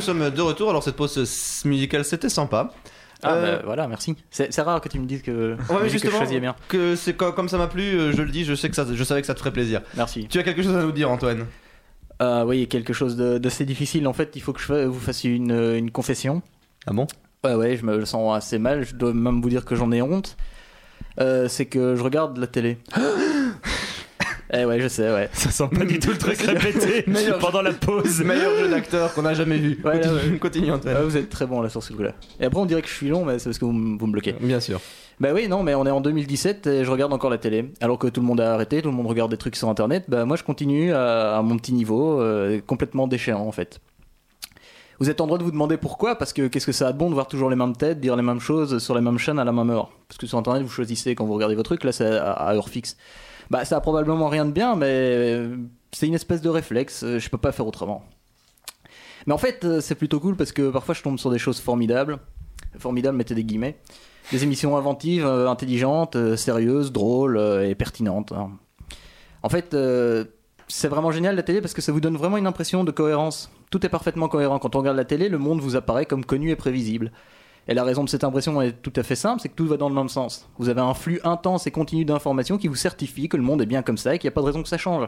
[0.04, 0.70] Sommes de retour.
[0.70, 1.18] Alors, cette pause
[1.66, 2.72] musicale, c'était sympa.
[3.26, 4.16] Ah, Euh, bah, voilà, merci.
[4.32, 6.56] C'est rare que tu me dises que, Ouais, mais que je justement, choisis bien.
[6.68, 8.86] que c'est co- comme ça m'a plu, euh, je le dis, je sais que ça,
[8.92, 9.82] je savais que ça te ferait plaisir.
[9.96, 10.28] Merci.
[10.30, 11.46] Tu as quelque chose à nous dire, Antoine?
[12.22, 14.08] Euh, oui, quelque chose d'assez difficile.
[14.08, 16.42] En fait, il faut que je vous fasse une, une confession.
[16.86, 17.08] Ah bon?
[17.46, 18.84] Ouais, ouais, je me sens assez mal.
[18.86, 20.36] Je dois même vous dire que j'en ai honte.
[21.22, 22.78] Euh, c'est que je regarde la télé.
[24.56, 25.30] eh ouais, je sais, ouais.
[25.34, 27.06] Ça sent pas du tout le truc répété
[27.40, 28.22] pendant la pause.
[28.22, 29.80] Meilleur jeu d'acteur qu'on a jamais vu.
[29.84, 30.40] Ouais, là, continue, ouais.
[30.40, 30.96] continue, Antoine.
[30.96, 32.14] Ouais, vous êtes très bon là sur ce coup-là.
[32.40, 34.12] Et après, on dirait que je suis long, mais c'est parce que vous, vous me
[34.12, 34.34] bloquez.
[34.40, 34.80] Bien sûr.
[35.20, 37.72] Bah oui, non, mais on est en 2017 et je regarde encore la télé.
[37.82, 40.06] Alors que tout le monde a arrêté, tout le monde regarde des trucs sur internet,
[40.08, 43.80] bah moi je continue à, à mon petit niveau, euh, complètement déchéant en fait.
[45.00, 46.98] Vous êtes en droit de vous demander pourquoi, parce que qu'est-ce que ça a de
[46.98, 49.40] bon de voir toujours les mêmes têtes, dire les mêmes choses sur les mêmes chaînes
[49.40, 49.92] à la même heure?
[50.08, 52.56] Parce que sur internet vous choisissez quand vous regardez vos trucs, là c'est à, à
[52.56, 52.98] heure fixe.
[53.54, 55.56] Bah ça a probablement rien de bien, mais euh,
[55.92, 58.04] c'est une espèce de réflexe, euh, je peux pas faire autrement.
[59.28, 61.60] Mais en fait, euh, c'est plutôt cool parce que parfois je tombe sur des choses
[61.60, 62.18] formidables.
[62.80, 63.78] Formidables, mettez des guillemets.
[64.32, 68.32] Des émissions inventives, intelligentes, sérieuses, drôles et pertinentes.
[68.32, 68.50] hein.
[69.44, 69.76] En fait,
[70.68, 73.52] c'est vraiment génial la télé parce que ça vous donne vraiment une impression de cohérence.
[73.70, 74.58] Tout est parfaitement cohérent.
[74.58, 77.12] Quand on regarde la télé, le monde vous apparaît comme connu et prévisible.
[77.68, 79.78] Et la raison de cette impression est tout à fait simple, c'est que tout va
[79.78, 80.50] dans le même sens.
[80.58, 83.66] Vous avez un flux intense et continu d'informations qui vous certifie que le monde est
[83.66, 85.08] bien comme ça et qu'il n'y a pas de raison que ça change.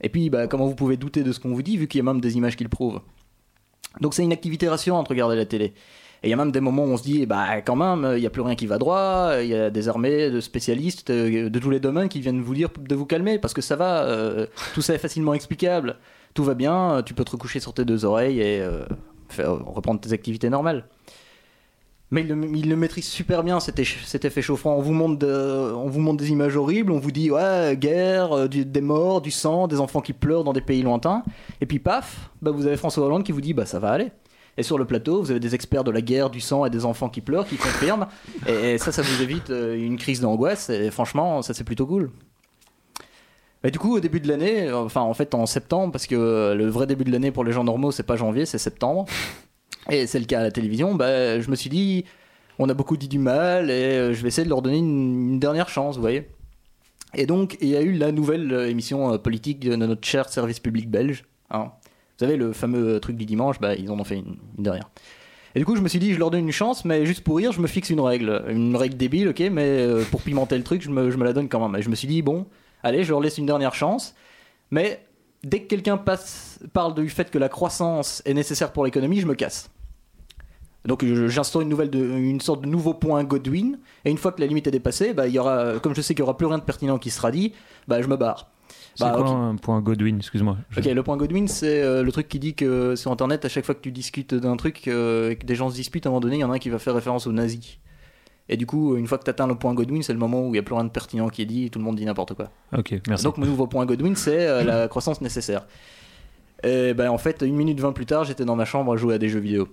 [0.00, 2.00] Et puis, bah, comment vous pouvez douter de ce qu'on vous dit vu qu'il y
[2.00, 3.00] a même des images qui le prouvent
[4.00, 5.74] Donc c'est une activité rassurante de regarder la télé.
[6.22, 8.20] Et il y a même des moments où on se dit, bah quand même, il
[8.20, 11.50] n'y a plus rien qui va droit, il y a des armées de spécialistes euh,
[11.50, 14.04] de tous les domaines qui viennent vous dire de vous calmer, parce que ça va,
[14.04, 15.96] euh, tout ça est facilement explicable,
[16.32, 18.64] tout va bien, euh, tu peux te recoucher sur tes deux oreilles et
[19.38, 20.84] reprendre tes activités normales.
[22.12, 24.76] Mais il le, il le maîtrise super bien cet, effet chauffant.
[24.76, 28.32] On vous, montre de- on vous montre des images horribles, on vous dit ouais, guerre,
[28.32, 31.22] euh, du- des morts, du sang, des enfants qui pleurent dans des pays lointains.
[31.62, 34.12] Et puis paf, bah, vous avez François Hollande qui vous dit bah ça va aller.
[34.58, 36.84] Et sur le plateau, vous avez des experts de la guerre, du sang et des
[36.84, 38.06] enfants qui pleurent, qui confirment.
[38.46, 40.68] et, et ça, ça vous évite euh, une crise d'angoisse.
[40.68, 42.10] Et franchement, ça c'est plutôt cool.
[43.64, 46.54] Et du coup, au début de l'année, enfin en fait en septembre, parce que euh,
[46.54, 49.06] le vrai début de l'année pour les gens normaux, c'est pas janvier, c'est septembre.
[49.90, 52.04] Et c'est le cas à la télévision, bah, je me suis dit,
[52.58, 55.40] on a beaucoup dit du mal et euh, je vais essayer de leur donner une,
[55.40, 56.28] dernière chance, vous voyez.
[57.14, 60.28] Et donc, il y a eu la nouvelle euh, émission euh, politique de notre cher
[60.28, 61.24] service public belge.
[61.50, 61.72] hein.
[62.18, 64.88] Vous savez, le fameux truc du dimanche, bah, ils en ont fait une, une dernière.
[65.54, 67.36] Et du coup, je me suis dit, je leur donne une chance, mais juste pour
[67.36, 68.44] rire, je me fixe une règle.
[68.48, 71.48] Une règle débile, ok, mais pour pimenter le truc, je me, je me la donne
[71.48, 71.78] quand même.
[71.78, 72.46] Et je me suis dit, bon,
[72.82, 74.14] allez, je leur laisse une dernière chance.
[74.70, 75.04] Mais
[75.44, 79.26] dès que quelqu'un passe, parle du fait que la croissance est nécessaire pour l'économie, je
[79.26, 79.70] me casse.
[80.84, 84.40] Donc j'instaure une nouvelle de, une sorte de nouveau point Godwin et une fois que
[84.40, 86.46] la limite est dépassée, bah, il y aura, comme je sais qu'il y aura plus
[86.46, 87.52] rien de pertinent qui sera dit,
[87.86, 88.48] bah, je me barre.
[88.96, 90.56] C'est Bah, quoi un point Godwin Excuse-moi.
[90.70, 93.48] Je- Ok, le point Godwin, c'est euh, le truc qui dit que sur internet, à
[93.48, 96.08] chaque fois que tu discutes d'un truc euh, et que des gens se disputent, à
[96.08, 97.78] un moment donné, il y en a un qui va faire référence aux nazis.
[98.48, 100.48] Et du coup, une fois que tu atteins le point Godwin, c'est le moment où
[100.48, 102.34] il n'y a plus rien de pertinent qui est dit, tout le monde dit n'importe
[102.34, 102.50] quoi.
[102.76, 103.24] Ok, merci.
[103.24, 105.66] Donc mon nouveau point Godwin, c'est euh, la croissance nécessaire.
[106.64, 109.14] Et ben en fait, une minute vingt plus tard, j'étais dans ma chambre à jouer
[109.14, 109.68] à des jeux vidéo.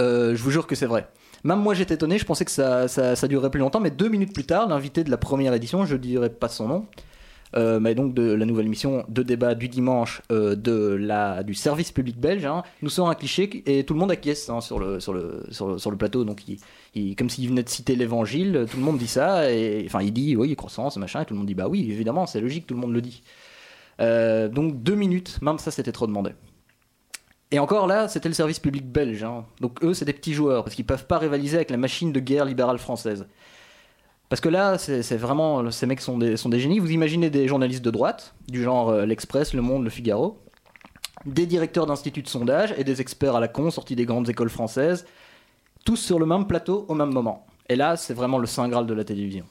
[0.00, 1.08] Euh, je vous jure que c'est vrai.
[1.44, 4.08] Même moi j'étais étonné, je pensais que ça, ça, ça durerait plus longtemps, mais deux
[4.08, 6.86] minutes plus tard, l'invité de la première édition, je dirais pas son nom,
[7.54, 11.54] euh, mais donc de la nouvelle émission de débat du dimanche euh, de la, du
[11.54, 14.78] service public belge, hein, nous sort un cliché et tout le monde acquiesce hein, sur,
[14.78, 16.24] le, sur, le, sur, le, plateau.
[16.24, 16.58] Donc, il,
[16.94, 19.50] il- comme s'il venait de citer l'évangile, tout le monde dit ça.
[19.52, 22.26] Et, enfin, il dit oui, croissance, machin, et tout le monde dit bah oui, évidemment,
[22.26, 23.22] c'est logique, tout le monde le dit.
[24.00, 26.30] Euh, donc, deux minutes, même ça, c'était trop demandé.
[27.50, 29.22] Et encore là, c'était le service public belge.
[29.24, 29.44] hein.
[29.60, 32.18] Donc, eux, c'est des petits joueurs parce qu'ils peuvent pas rivaliser avec la machine de
[32.18, 33.26] guerre libérale française.
[34.32, 35.70] Parce que là, c'est vraiment.
[35.70, 36.78] Ces mecs sont des, sont des génies.
[36.78, 40.38] Vous imaginez des journalistes de droite, du genre euh, L'Express, Le Monde, Le Figaro,
[41.26, 44.48] des directeurs d'instituts de sondage et des experts à la con sortis des grandes écoles
[44.48, 45.04] françaises,
[45.84, 47.44] tous sur le même plateau au même moment.
[47.68, 49.44] Et là, c'est vraiment le saint graal de la télévision.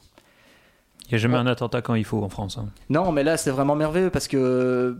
[1.06, 2.58] Il n'y a jamais un attentat quand il faut en France.
[2.58, 2.70] hein.
[2.90, 4.98] Non, mais là, c'est vraiment merveilleux parce que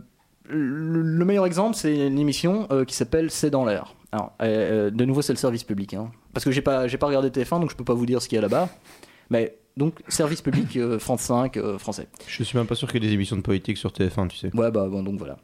[0.48, 3.96] le le meilleur exemple, c'est une émission euh, qui s'appelle C'est dans l'air.
[4.12, 5.94] Alors, euh, euh, de nouveau, c'est le service public.
[5.94, 6.12] hein.
[6.32, 8.28] Parce que j'ai pas, j'ai pas regardé TF1, donc je peux pas vous dire ce
[8.28, 8.68] qu'il y a là-bas.
[9.28, 12.08] Mais donc, service public, euh, France 5, euh, français.
[12.26, 14.36] Je suis même pas sûr qu'il y ait des émissions de politique sur TF1, tu
[14.36, 14.50] sais.
[14.54, 15.38] Ouais, bah bon, donc voilà.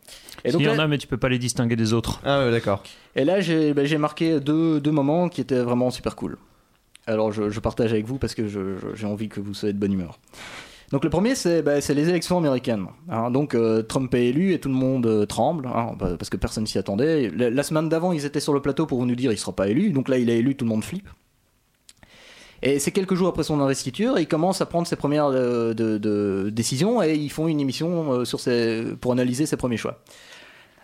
[0.44, 2.20] Et Il donc y en là, a, mais tu peux pas les distinguer des autres.
[2.24, 2.82] Ah ouais, d'accord.
[3.16, 6.36] et là, j'ai bah, j'ai marqué deux, deux moments qui étaient vraiment super cool.
[7.06, 9.72] Alors, je, je partage avec vous parce que je- je- j'ai envie que vous soyez
[9.72, 10.18] de bonne humeur.
[10.92, 12.86] Donc, le premier, c'est bah, c'est les élections américaines.
[13.10, 13.30] hein.
[13.30, 16.36] donc, euh, Trump est élu et tout le monde euh, tremble hein, bah, parce que
[16.36, 17.30] personne s'y attendait.
[17.30, 19.68] La, la semaine d'avant, ils étaient sur le plateau pour nous dire il sera pas
[19.68, 19.90] élu.
[19.90, 21.08] Donc là, il est élu, tout le monde flippe.
[22.62, 27.02] Et c'est quelques jours après son investiture, il commence à prendre ses premières euh, décisions
[27.02, 30.02] et ils font une émission euh, pour analyser ses premiers choix.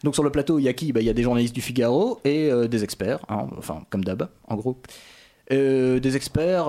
[0.04, 0.92] Donc sur le plateau, il y a qui?
[0.92, 4.04] Bah, Il y a des journalistes du Figaro et euh, des experts, hein, enfin comme
[4.04, 4.80] d'hab, en gros.
[5.50, 6.68] Des experts,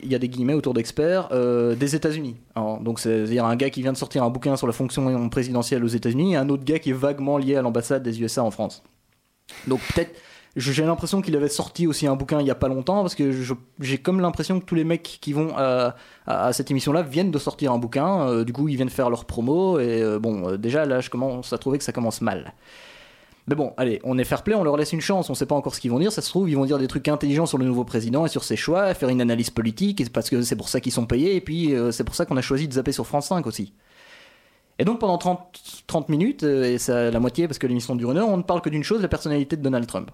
[0.00, 2.36] il y a des guillemets autour d'experts, des États-Unis.
[2.54, 5.88] Donc c'est-à-dire un gars qui vient de sortir un bouquin sur la fonction présidentielle aux
[5.88, 8.84] États-Unis et un autre gars qui est vaguement lié à l'ambassade des USA en France.
[9.66, 10.16] Donc peut-être,
[10.56, 13.32] j'ai l'impression qu'il avait sorti aussi un bouquin il y a pas longtemps parce que
[13.80, 17.38] j'ai comme l'impression que tous les mecs qui vont à, à- cette émission-là viennent de
[17.38, 18.28] sortir un bouquin.
[18.28, 21.10] euh, du coup, ils viennent faire leur promo et euh, bon, euh, déjà là, je
[21.10, 22.54] commence à trouver que ça commence mal.
[23.46, 25.54] Mais bon, allez, on est fair play, on leur laisse une chance, on sait pas
[25.54, 27.58] encore ce qu'ils vont dire, ça se trouve, ils vont dire des trucs intelligents sur
[27.58, 30.70] le nouveau président et sur ses choix, faire une analyse politique, parce que c'est pour
[30.70, 32.92] ça qu'ils sont payés, et puis euh, c'est pour ça qu'on a choisi de zapper
[32.92, 33.74] sur France 5 aussi.
[34.78, 38.12] Et donc pendant 30, 30 minutes, euh, et c'est la moitié parce que l'émission dure
[38.12, 40.10] une heure, on ne parle que d'une chose, la personnalité de Donald Trump.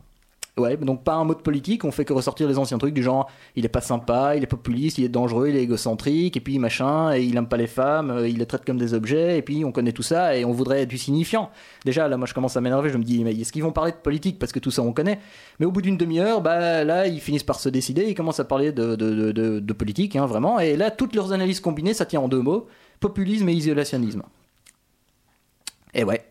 [0.81, 3.29] Donc pas un mot de politique, on fait que ressortir les anciens trucs du genre
[3.57, 6.59] il est pas sympa, il est populiste, il est dangereux, il est égocentrique, et puis
[6.59, 9.43] machin, et il aime pas les femmes, euh, il les traite comme des objets, et
[9.43, 11.51] puis on connaît tout ça, et on voudrait du signifiant.
[11.85, 13.93] Déjà, là, moi je commence à m'énerver, je me dis, mais est-ce qu'ils vont parler
[13.93, 14.39] de politique?
[14.39, 15.19] Parce que tout ça on connaît.
[15.59, 18.45] Mais au bout d'une demi-heure, bah là, ils finissent par se décider, ils commencent à
[18.45, 22.29] parler de- de politique, hein, vraiment, et là, toutes leurs analyses combinées, ça tient en
[22.29, 22.69] deux mots
[23.01, 24.23] populisme et isolationnisme.
[25.95, 26.23] Et ouais.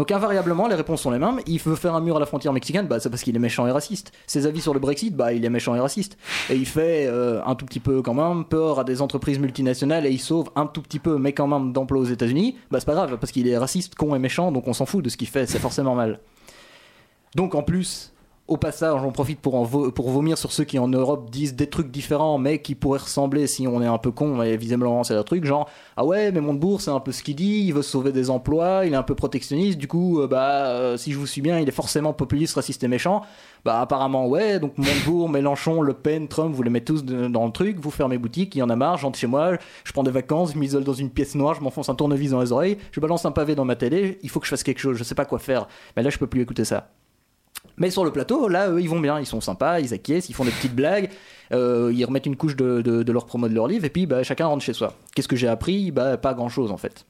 [0.00, 1.40] Donc invariablement, les réponses sont les mêmes.
[1.46, 3.66] Il veut faire un mur à la frontière mexicaine, bah, c'est parce qu'il est méchant
[3.66, 4.12] et raciste.
[4.26, 6.16] Ses avis sur le Brexit, bah, il est méchant et raciste.
[6.48, 10.06] Et il fait euh, un tout petit peu quand même peur à des entreprises multinationales
[10.06, 12.56] et il sauve un tout petit peu, mais quand même, d'emplois aux États-Unis.
[12.70, 15.04] Bah, c'est pas grave, parce qu'il est raciste, con et méchant, donc on s'en fout
[15.04, 16.20] de ce qu'il fait, c'est forcément mal.
[17.34, 18.14] Donc en plus,
[18.50, 22.36] au passage, j'en profite pour, vomir sur ceux qui en Europe disent des trucs différents,
[22.36, 25.44] mais qui pourraient ressembler si on est un peu con, et visiblement c'est leur truc,
[25.44, 28.28] genre ah ouais, mais Montebourg c'est un peu ce qu'il dit, il veut sauver des
[28.28, 31.42] emplois, il est un peu protectionniste, du coup, euh, bah euh, si je vous suis
[31.42, 33.22] bien, il est forcément populiste, raciste et méchant.
[33.64, 37.52] Bah apparemment ouais, donc Montebourg, Mélenchon, Le Pen, Trump, vous les mettez tous dans le
[37.52, 39.52] truc, vous fermez boutique, il y en a marre, j'entre chez moi,
[39.84, 42.40] je prends des vacances, je m'isole dans une pièce noire, je m'enfonce un tournevis dans
[42.40, 44.80] les oreilles, je balance un pavé dans ma télé, il faut que je fasse quelque
[44.80, 45.68] chose, je sais pas quoi faire.
[45.96, 46.88] Mais là je peux plus écouter ça.
[47.80, 50.34] Mais sur le plateau, là, eux, ils vont bien, ils sont sympas, ils acquiescent, ils
[50.34, 51.08] font des petites blagues,
[51.52, 54.46] euh, ils remettent une couche de, leur promo de leur livre, et puis bah, chacun
[54.46, 54.92] rentre chez soi.
[55.14, 55.90] Qu'est-ce que j'ai appris?
[55.90, 57.06] Bah, Pas grand-chose, en fait.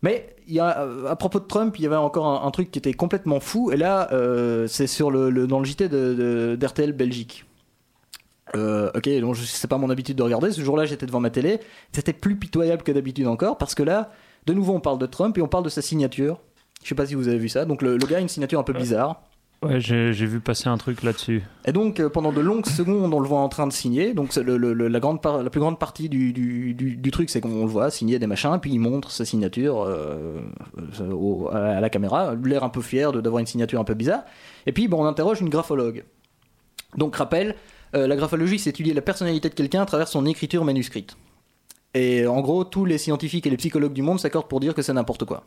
[0.00, 2.70] Mais il y a, euh, à propos de Trump, il y avait encore un, truc
[2.70, 5.88] qui était complètement fou, et là, euh, c'est sur le, dans le JT
[6.56, 7.44] d'RTL Belgique.
[8.54, 10.52] Ok, donc c'est pas mon habitude de regarder.
[10.52, 11.60] Ce jour-là, j'étais devant ma télé.
[11.92, 14.10] C'était plus pitoyable que d'habitude encore, parce que là,
[14.46, 16.40] de nouveau, on parle de Trump et on parle de sa signature.
[16.82, 17.64] Je sais pas si vous avez vu ça.
[17.64, 19.22] Donc le, le gars a une signature un peu bizarre.
[19.60, 21.42] Ouais, j'ai vu passer un truc là-dessus.
[21.66, 24.14] Et donc, euh, pendant de longues secondes, on le voit en train de signer.
[24.14, 27.40] Donc, le- le- la, grande la plus grande partie du, du, du- du truc, c'est
[27.40, 30.38] qu'on le voit signer des machins, puis il montre sa signature euh,
[31.00, 34.22] euh, au- à, la caméra, l'air un peu fier d'avoir une signature un peu bizarre.
[34.66, 36.04] Et puis, bon, on interroge une graphologue.
[36.96, 37.56] Donc, rappel,
[37.96, 41.16] euh, la graphologie, c'est étudier la personnalité de quelqu'un à travers son écriture manuscrite.
[41.94, 44.82] Et en gros, tous les scientifiques et les psychologues du monde s'accordent pour dire que
[44.82, 45.42] c'est n'importe quoi.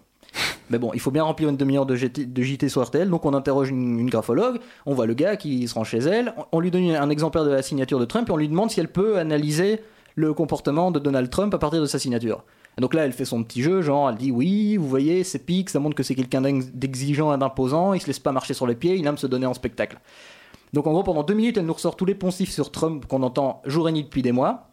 [0.71, 3.33] Mais bon, il faut bien remplir une demi-heure de, de JT sur RTL, donc on
[3.33, 6.91] interroge une, graphologue, on voit le gars qui se rend chez elle, on, lui donne
[6.91, 9.81] un exemplaire de la signature de Trump et on lui demande si elle peut analyser
[10.15, 12.45] le comportement de Donald Trump à partir de sa signature.
[12.77, 15.39] Et donc là, elle fait son petit jeu, genre, elle dit oui, vous voyez, c'est
[15.39, 18.53] pique, ça montre que c'est quelqu'un d'ex- d'exigeant et d'imposant, il se laisse pas marcher
[18.53, 19.99] sur les pieds, il aime se donner en spectacle.
[20.71, 23.23] Donc en gros, pendant deux minutes, elle nous ressort tous les poncifs sur Trump qu'on
[23.23, 24.69] entend jour et nuit depuis des mois.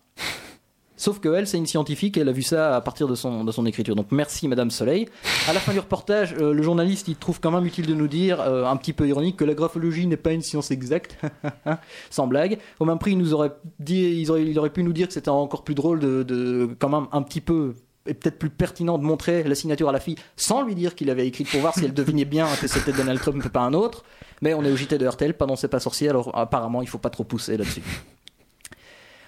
[0.99, 3.53] Sauf que elle, c'est une scientifique elle a vu ça à partir de son, de
[3.53, 3.95] son écriture.
[3.95, 5.09] Donc merci Madame Soleil.
[5.49, 8.09] À la fin du reportage, euh, le journaliste il trouve quand même utile de nous
[8.09, 11.17] dire, euh, un petit peu ironique, que la graphologie n'est pas une science exacte.
[12.11, 12.59] Sans blague.
[12.81, 15.63] Au même prix, il nous aurait dit, il aurait, pu nous dire que c'était encore
[15.63, 17.75] plus drôle de, de quand même un petit peu
[18.07, 21.11] et peut-être plus pertinent de montrer la signature à la fille sans lui dire qu'il
[21.11, 23.75] avait écrit pour voir si elle devinait bien que c'était Donald Trump et pas un
[23.75, 24.05] autre.
[24.41, 26.89] Mais on est au JT de RTL, pas dans C'est pas sorcier, alors apparemment il
[26.89, 27.83] faut pas trop pousser là-dessus.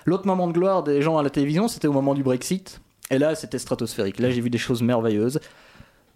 [0.06, 2.80] L'autre moment de gloire des gens à la télévision, c'était au moment du Brexit.
[3.10, 4.18] Et là, c'était stratosphérique.
[4.18, 5.40] Là, j'ai vu des choses merveilleuses.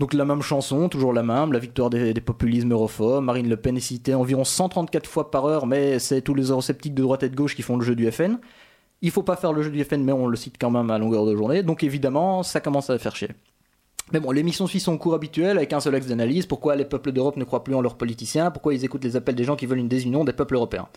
[0.00, 3.22] Donc la même chanson, toujours la même, la victoire des, populismes europhobes.
[3.22, 6.94] Marine Le Pen est citée environ 134 fois par heure, mais c'est tous les eurosceptiques
[6.94, 8.38] de droite et de gauche qui font le jeu du FN.
[9.02, 10.98] Il faut pas faire le jeu du FN, mais on le cite quand même à
[10.98, 11.62] longueur de journée.
[11.62, 13.28] Donc évidemment, ça commence à faire chier.
[14.12, 16.46] Mais bon, l'émission suit son cours habituel avec un seul axe d'analyse.
[16.46, 18.50] Pourquoi les peuples d'Europe ne croient plus en leurs politiciens?
[18.50, 20.88] Pourquoi ils écoutent les appels des gens qui veulent une désunion des peuples européens?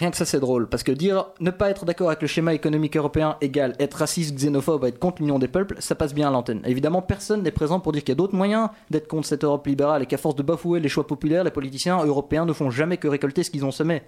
[0.00, 0.66] Rien que ça, c'est drôle.
[0.66, 4.34] Parce que dire ne pas être d'accord avec le schéma économique européen égale être raciste,
[4.34, 6.62] xénophobe, être contre l'union des peuples, ça passe bien à l'antenne.
[6.64, 9.66] Évidemment, personne n'est présent pour dire qu'il y a d'autres moyens d'être contre cette Europe
[9.66, 12.96] libérale et qu'à force de bafouer les choix populaires, les politiciens européens ne font jamais
[12.96, 14.02] que récolter ce qu'ils ont semé.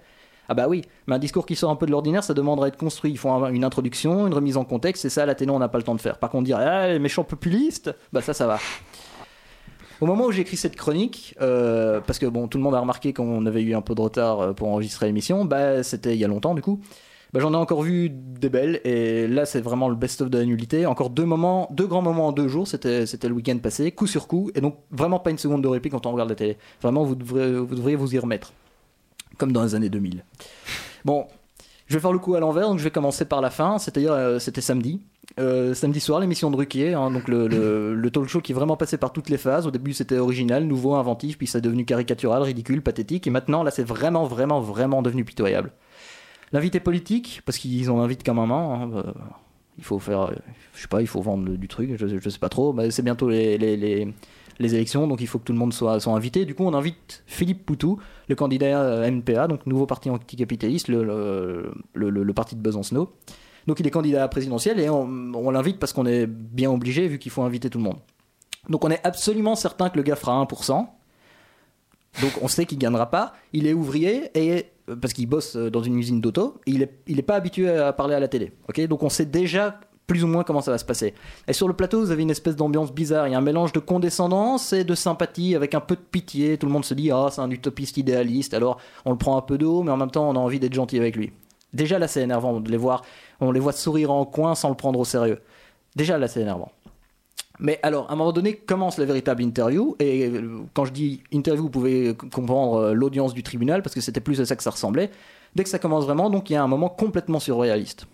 [0.49, 2.67] Ah bah oui, mais un discours qui sort un peu de l'ordinaire, ça demanderait à
[2.69, 3.11] être construit.
[3.11, 5.59] Il faut un- une introduction, une remise en contexte, et ça, à la télé, on
[5.59, 6.17] n'a pas le temps de faire.
[6.17, 8.59] Par contre, dire ah, les méchants populistes, bah ça, ça va.
[10.01, 12.79] Au moment où j'ai écrit cette chronique, euh, parce que bon, tout le monde a
[12.79, 16.19] remarqué qu'on avait eu un peu de retard euh, pour enregistrer l'émission, bah c'était il
[16.19, 16.79] y a longtemps du coup.
[17.33, 20.45] Bah, j'en ai encore vu des belles, et là c'est vraiment le best-of de la
[20.45, 20.85] nullité.
[20.85, 24.27] Encore deux moments, deux grands moments en deux jours, c'était le week-end passé, coup sur
[24.27, 26.57] coup, et donc vraiment pas une seconde de répit quand on regarde la télé.
[26.81, 28.53] Vraiment, vous vous devriez vous y remettre,
[29.37, 30.23] comme dans les années 2000.
[31.05, 31.25] Bon,
[31.87, 34.13] je vais faire le coup à l'envers, donc je vais commencer par la fin, c'est-à-dire
[34.13, 35.01] euh, c'était samedi.
[35.39, 38.97] Euh, samedi soir, l'émission de Ruquier, hein, donc le, talk show qui est vraiment passé
[38.97, 39.65] par toutes les phases.
[39.65, 43.63] Au début, c'était original, nouveau, inventif, puis ça est devenu caricatural, ridicule, pathétique, et maintenant,
[43.63, 45.71] là, c'est vraiment, vraiment, vraiment devenu pitoyable.
[46.51, 49.03] L'invité politique, parce qu'ils en invitent même un, hein, euh,
[49.79, 50.35] il faut faire, euh,
[50.75, 53.27] je sais pas, il faut vendre du truc, je, je sais pas trop, c'est bientôt
[53.27, 54.07] les,
[54.59, 56.45] élections, donc il faut que tout le monde soit, invité.
[56.45, 61.73] Du coup, on invite Philippe Poutou, le candidat euh, NPA, donc nouveau parti anticapitaliste, le-
[61.95, 63.11] le parti de Besancenot.
[63.67, 67.07] Donc il est candidat à la présidentielle et on, l'invite parce qu'on est bien obligé
[67.07, 67.97] vu qu'il faut inviter tout le monde.
[68.69, 70.87] Donc on est absolument certain que le gars fera 1%.
[72.21, 73.33] Donc on sait qu'il gagnera pas.
[73.53, 76.59] Il est ouvrier et euh, parce qu'il bosse euh, dans une usine d'auto.
[76.65, 78.51] Il est, il est pas habitué à parler à la télé.
[78.87, 81.13] Donc on sait déjà plus ou moins comment ça va se passer.
[81.47, 83.27] Et sur le plateau, vous avez une espèce d'ambiance bizarre.
[83.27, 86.57] Il y a un mélange de condescendance et de sympathie avec un peu de pitié.
[86.57, 88.53] Tout le monde se dit ah c'est un utopiste idéaliste.
[88.53, 90.59] Alors on le prend un peu de haut, mais en même temps on a envie
[90.59, 91.31] d'être gentil avec lui.
[91.73, 93.03] Déjà là c'est énervant de les voir.
[93.39, 95.41] On les voit sourire en coin sans le prendre au sérieux.
[95.95, 96.71] Déjà là c'est énervant.
[97.59, 99.95] Mais alors, à un moment donné, commence la véritable interview.
[99.99, 104.01] Et euh, quand je dis interview, vous pouvez comprendre euh, l'audience du tribunal, parce que
[104.01, 105.11] c'était plus à ça que ça ressemblait.
[105.55, 108.07] Dès que ça commence vraiment, donc il y a un moment complètement surréaliste.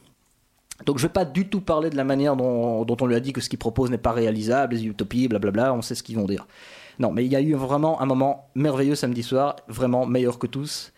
[0.86, 3.20] Donc je vais pas du tout parler de la manière dont, dont on lui a
[3.20, 6.18] dit que ce qu'il propose n'est pas réalisable, les utopies, blablabla, on sait ce qu'ils
[6.18, 6.48] vont dire.
[7.00, 10.48] Non, mais il y a eu vraiment un moment merveilleux samedi soir, vraiment meilleur que
[10.48, 10.92] tous.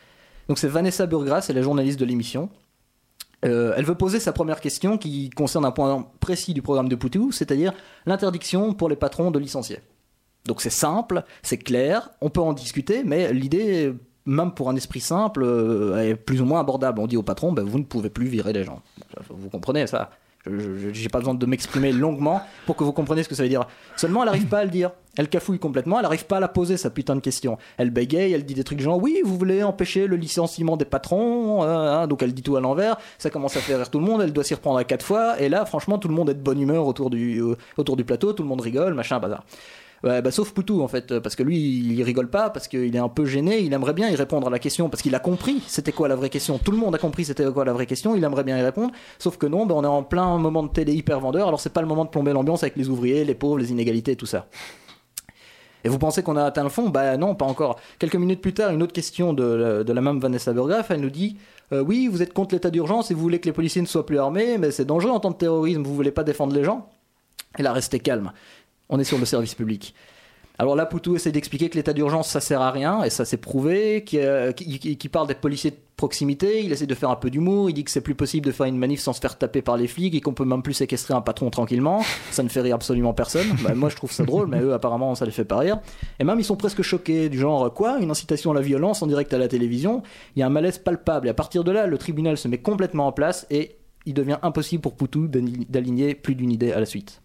[0.47, 2.49] Donc c'est Vanessa Burgras, c'est la journaliste de l'émission.
[3.43, 6.95] Euh, elle veut poser sa première question qui concerne un point précis du programme de
[6.95, 7.73] Poutou, c'est-à-dire
[8.05, 9.79] l'interdiction pour les patrons de licencier.
[10.45, 13.93] Donc c'est simple, c'est clair, on peut en discuter, mais l'idée,
[14.25, 16.99] même pour un esprit simple, euh, est plus ou moins abordable.
[16.99, 18.81] On dit au patron, ben, vous ne pouvez plus virer les gens.
[19.29, 20.11] Vous comprenez ça?
[20.45, 23.49] Je n'ai pas besoin de m'exprimer longuement pour que vous compreniez ce que ça veut
[23.49, 23.67] dire.
[23.95, 24.91] Seulement, elle n'arrive pas à le dire.
[25.21, 27.59] Elle cafouille complètement, elle n'arrive pas à la poser, sa putain de question.
[27.77, 31.61] Elle bégaye, elle dit des trucs genre oui, vous voulez empêcher le licenciement des patrons,
[31.61, 32.07] hein, hein.
[32.07, 34.33] donc elle dit tout à l'envers, ça commence à faire rire tout le monde, elle
[34.33, 36.59] doit s'y reprendre à quatre fois, et là, franchement, tout le monde est de bonne
[36.59, 37.55] humeur autour du, euh,
[38.03, 39.43] plateau, tout le monde rigole, machin, bazar.
[40.01, 43.09] Bah, sauf Poutou en fait, parce que lui il rigole pas, parce qu'il est un
[43.09, 45.91] peu gêné, il aimerait bien y répondre à la question, parce qu'il a compris c'était
[45.91, 46.57] quoi la vraie question.
[46.57, 48.91] Tout le monde a compris c'était quoi la vraie question, il aimerait bien y répondre,
[49.19, 51.71] sauf que non, bah, on est en plein moment de télé hyper vendeur, alors c'est
[51.71, 54.47] pas le moment de plomber l'ambiance avec les ouvriers, les pauvres, les inégalités, tout ça.
[55.83, 56.89] Et vous pensez qu'on a atteint le fond?
[56.89, 57.79] Bah non, pas encore.
[57.99, 61.37] Quelques minutes plus tard, une autre question de, la- même Vanessa Burgraff, elle nous dit
[61.73, 64.05] euh, Oui, vous êtes contre l'état d'urgence et vous voulez que les policiers ne soient
[64.05, 66.89] plus armés, mais c'est dangereux en temps de terrorisme, vous voulez pas défendre les gens?
[67.55, 68.31] Elle a resté calme.
[68.89, 69.93] On est sur le service public.
[70.61, 73.37] Alors là, Poutou essaie d'expliquer que l'état d'urgence, ça sert à rien, et ça s'est
[73.37, 77.73] prouvé, qu'il parle des policiers de proximité, il essaie de faire un peu d'humour, il
[77.73, 79.87] dit que c'est plus possible de faire une manif sans se faire taper par les
[79.87, 82.03] flics, et qu'on peut même plus séquestrer un patron tranquillement.
[82.29, 83.47] Ça ne fait rire absolument personne.
[83.63, 85.79] Bah, moi, je trouve ça drôle, mais eux, apparemment, ça les fait pas rire.
[86.19, 87.97] Et même, ils sont presque choqués, du genre, quoi?
[87.99, 90.03] Une incitation à la violence en direct à la télévision?
[90.35, 92.59] Il y a un malaise palpable, et à partir de là, le tribunal se met
[92.59, 96.79] complètement en place, et il devient impossible pour Poutou d'ali- d'aligner plus d'une idée à
[96.79, 97.19] la suite.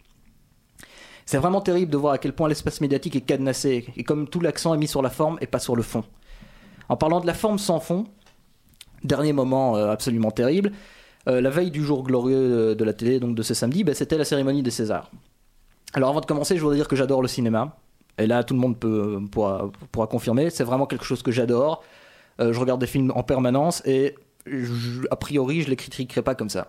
[1.26, 4.40] C'est vraiment terrible de voir à quel point l'espace médiatique est cadenassé, et comme tout
[4.40, 6.04] l'accent est mis sur la forme et pas sur le fond.
[6.88, 8.06] En parlant de la forme sans fond,
[9.02, 10.72] dernier moment euh, absolument terrible,
[11.28, 14.16] euh, la veille du jour glorieux de la télé, donc de ce samedi, ben, c'était
[14.16, 15.10] la cérémonie des Césars.
[15.94, 17.76] Alors avant de commencer, je voudrais dire que j'adore le cinéma.
[18.18, 19.70] Et là, tout le monde peut, pourra,
[20.08, 20.50] confirmer.
[20.50, 21.82] C'est vraiment quelque chose que j'adore.
[22.40, 24.14] Euh, je regarde des films en permanence et
[25.10, 26.68] a priori, je les critiquerai pas comme ça.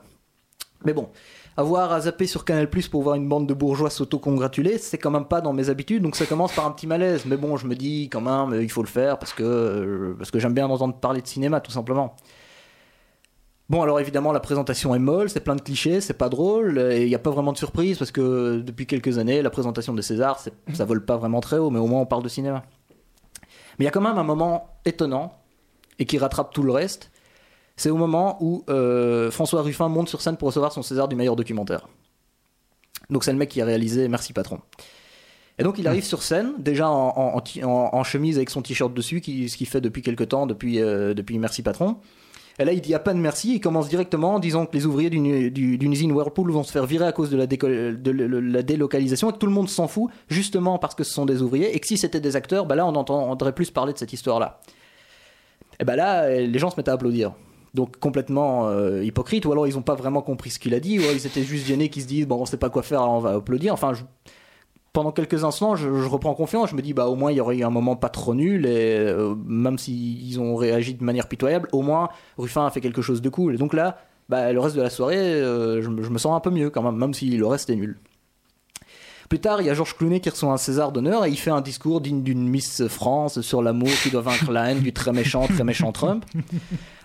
[0.85, 1.09] Mais bon,
[1.57, 5.09] avoir à zapper sur Canal Plus pour voir une bande de bourgeois s'auto-congratuler, c'est quand
[5.11, 7.25] même pas dans mes habitudes, donc ça commence par un petit malaise.
[7.25, 10.15] Mais bon, je me dis quand même, euh, il faut le faire parce que, euh,
[10.17, 12.15] parce que j'aime bien entendre parler de cinéma, tout simplement.
[13.69, 17.01] Bon, alors évidemment, la présentation est molle, c'est plein de clichés, c'est pas drôle, et
[17.03, 20.03] il n'y a pas vraiment de surprise parce que depuis quelques années, la présentation des
[20.03, 22.63] Césars, c'est- ça vole pas vraiment très haut, mais au moins on parle de cinéma.
[23.77, 25.33] Mais il y a quand même un moment étonnant
[25.99, 27.11] et qui rattrape tout le reste.
[27.77, 31.15] C'est au moment où euh, François Ruffin monte sur scène pour recevoir son César du
[31.15, 31.87] meilleur documentaire.
[33.09, 34.59] Donc c'est le mec qui a réalisé Merci Patron.
[35.59, 39.57] Et donc il arrive sur scène, déjà en, chemise avec son t-shirt dessus, qui, ce
[39.57, 41.97] qu'il fait depuis quelques temps, depuis, euh, depuis Merci Patron.
[42.59, 45.11] Et là, il dit à peine merci, il commence directement en disant que les ouvriers
[45.11, 49.33] d'une du- d'une usine Whirlpool vont se faire virer à cause de la, délocalisation et
[49.33, 51.85] que tout le monde s'en fout, justement parce que ce sont des ouvriers, et que
[51.85, 54.59] si c'était des acteurs, bah là, on entendrait plus parler de cette histoire-là.
[55.79, 57.33] Et bah là, les gens se mettent à applaudir.
[57.77, 60.97] Donc complètement euh, hypocrite, ou alors ils n'ont pas vraiment compris ce qu'il a dit,
[60.97, 63.03] ou alors ils étaient juste gênés qui se disent bon on sait pas quoi faire,
[63.03, 63.71] alors on va applaudir.
[63.71, 63.93] Enfin,
[64.93, 67.57] pendant quelques instants, je, reprends confiance, je me dis bah au moins il y aurait
[67.57, 71.69] eu un moment pas trop nul, et euh, même s'ils ont réagi de manière pitoyable,
[71.71, 72.09] au moins
[72.39, 73.53] Ruffin a fait quelque chose de cool.
[73.53, 76.39] Et donc là, bah, le reste de la soirée, euh, je, je me sens un
[76.39, 77.99] peu mieux quand même, même si le reste est nul.
[79.29, 81.49] Plus tard, il y a Georges Clooney qui reçoit un César d'honneur et il fait
[81.51, 85.11] un discours digne d'une Miss France sur l'amour qui doit vaincre la haine du très
[85.11, 86.23] méchant, très méchant Trump.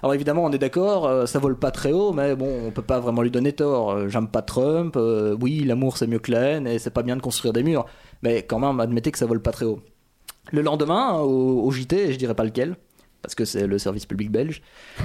[0.02, 2.82] Alors évidemment, on est d'accord, euh, ça vole pas très haut, mais bon, on peut
[2.82, 3.90] pas vraiment lui donner tort.
[3.90, 7.02] Euh, J'aime pas Trump, euh, oui, l'amour c'est mieux que la haine et c'est pas
[7.02, 7.86] bien de construire des murs,
[8.22, 9.80] mais quand même, admettez que ça vole pas très haut.
[10.52, 12.76] Le lendemain, au, au JT, je dirais pas lequel,
[13.22, 14.62] parce que c'est le service public belge,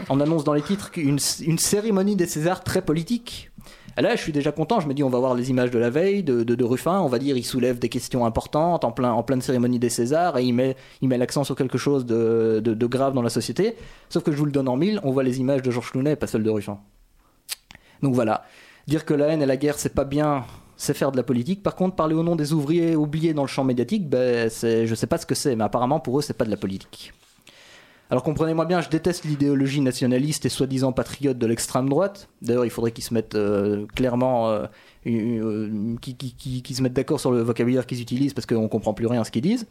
[0.10, 3.50] on annonce dans les titres une, une cérémonie des Césars très politique.
[3.98, 4.80] Et là, je suis déjà content.
[4.80, 7.00] Je me dis, on va voir les images de la veille de, de, Ruffin.
[7.00, 10.38] On va dire, il soulève des questions importantes en, plein, en pleine cérémonie des Césars
[10.38, 13.76] et il met, l'accent sur quelque chose de, grave dans la société.
[14.10, 16.16] Sauf que je vous le donne en mille, on voit les images de Georges Clooney,
[16.16, 16.80] pas celles de Ruffin.
[18.04, 18.44] Donc voilà.
[18.86, 20.46] Dire que la haine et la guerre, c'est pas bien,
[20.78, 21.64] c'est faire de la politique.
[21.64, 25.08] Par contre, parler au nom des ouvriers oubliés dans le champ médiatique, ben, je sais
[25.08, 27.14] pas ce que c'est, mais apparemment pour eux, c'est pas de la politique.
[28.10, 32.30] Alors comprenez-moi bien, je déteste l'idéologie nationaliste et soi-disant patriote de l'extrême droite.
[32.42, 34.66] D'ailleurs, il faudrait qu'ils se mettent euh, clairement, euh,
[35.08, 39.22] euh, qu'ils se mettent d'accord sur le vocabulaire qu'ils utilisent parce qu'on comprend plus rien
[39.22, 39.68] à ce qu'ils disent.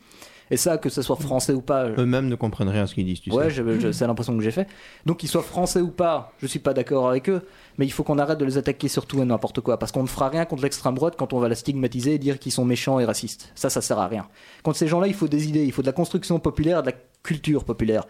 [0.50, 3.04] Et ça, que ce soit français ou pas, Eux-mêmes ne comprennent rien à ce qu'ils
[3.04, 3.80] disent, tu ouais, sais.
[3.80, 4.68] je- c'est l'impression que j'ai fait.
[5.04, 7.42] Donc qu'ils soient français ou pas, je suis pas d'accord avec eux,
[7.78, 10.02] mais il faut qu'on arrête de les attaquer sur tout et n'importe quoi, parce qu'on
[10.02, 12.64] ne fera rien contre l'extrême droite quand on va la stigmatiser et dire qu'ils sont
[12.64, 13.50] méchants et racistes.
[13.56, 14.28] Ça, ça sert à rien.
[14.62, 16.96] Contre ces gens-là, il faut des idées, il faut de la construction populaire, de la
[17.24, 18.04] culture populaire.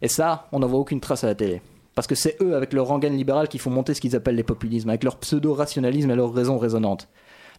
[0.00, 1.60] Et ça, on n'en voit aucune trace à la télé.
[1.96, 4.44] Parce que c'est eux, avec leur rengaine libérale, qui font monter ce qu'ils appellent les
[4.44, 7.08] populismes, avec leur pseudo-rationalisme et leurs raisons résonantes.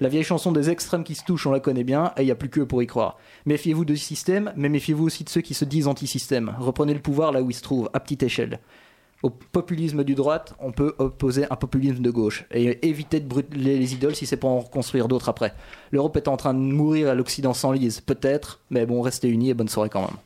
[0.01, 2.31] La vieille chanson des extrêmes qui se touchent, on la connaît bien, et il n'y
[2.31, 3.17] a plus qu'eux pour y croire.
[3.45, 6.53] Méfiez-vous du système, mais méfiez-vous aussi de ceux qui se disent anti-système.
[6.59, 8.59] Reprenez le pouvoir là où il se trouve, à petite échelle.
[9.21, 13.77] Au populisme du droite, on peut opposer un populisme de gauche et éviter de brûler
[13.77, 15.53] les idoles si c'est pour en reconstruire d'autres après.
[15.91, 19.53] L'Europe est en train de mourir à l'Occident s'enlise, peut-être, mais bon, restez unis et
[19.53, 20.17] bonne soirée quand même.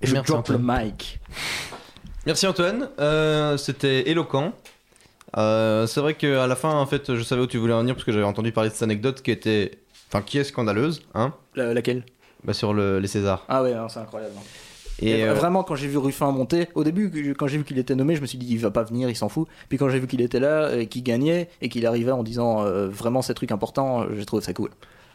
[0.00, 0.84] Et je Merci, drop le Antoine.
[0.86, 1.20] mic.
[2.24, 4.52] Merci Antoine, Euh, c'était éloquent.
[5.36, 7.94] Euh, c'est vrai qu'à la fin, en fait, je savais où tu voulais en venir
[7.94, 9.72] parce que j'avais entendu parler de cette anecdote qui était,
[10.10, 12.04] enfin, qui est scandaleuse, hein, La- laquelle?
[12.44, 13.44] Bah, sur le- les Césars.
[13.48, 14.34] Ah ouais, c'est incroyable.
[14.38, 14.42] hein.
[15.00, 17.78] Et Et euh, vraiment, quand j'ai vu Ruffin monter, au début, quand j'ai vu qu'il
[17.78, 19.46] était nommé, je me suis dit, il va pas venir, il s'en fout.
[19.68, 22.64] Puis quand j'ai vu qu'il était là, et qu'il gagnait, et qu'il arrivait en disant
[22.64, 24.70] euh, vraiment ces trucs importants, j'ai trouvé ça cool.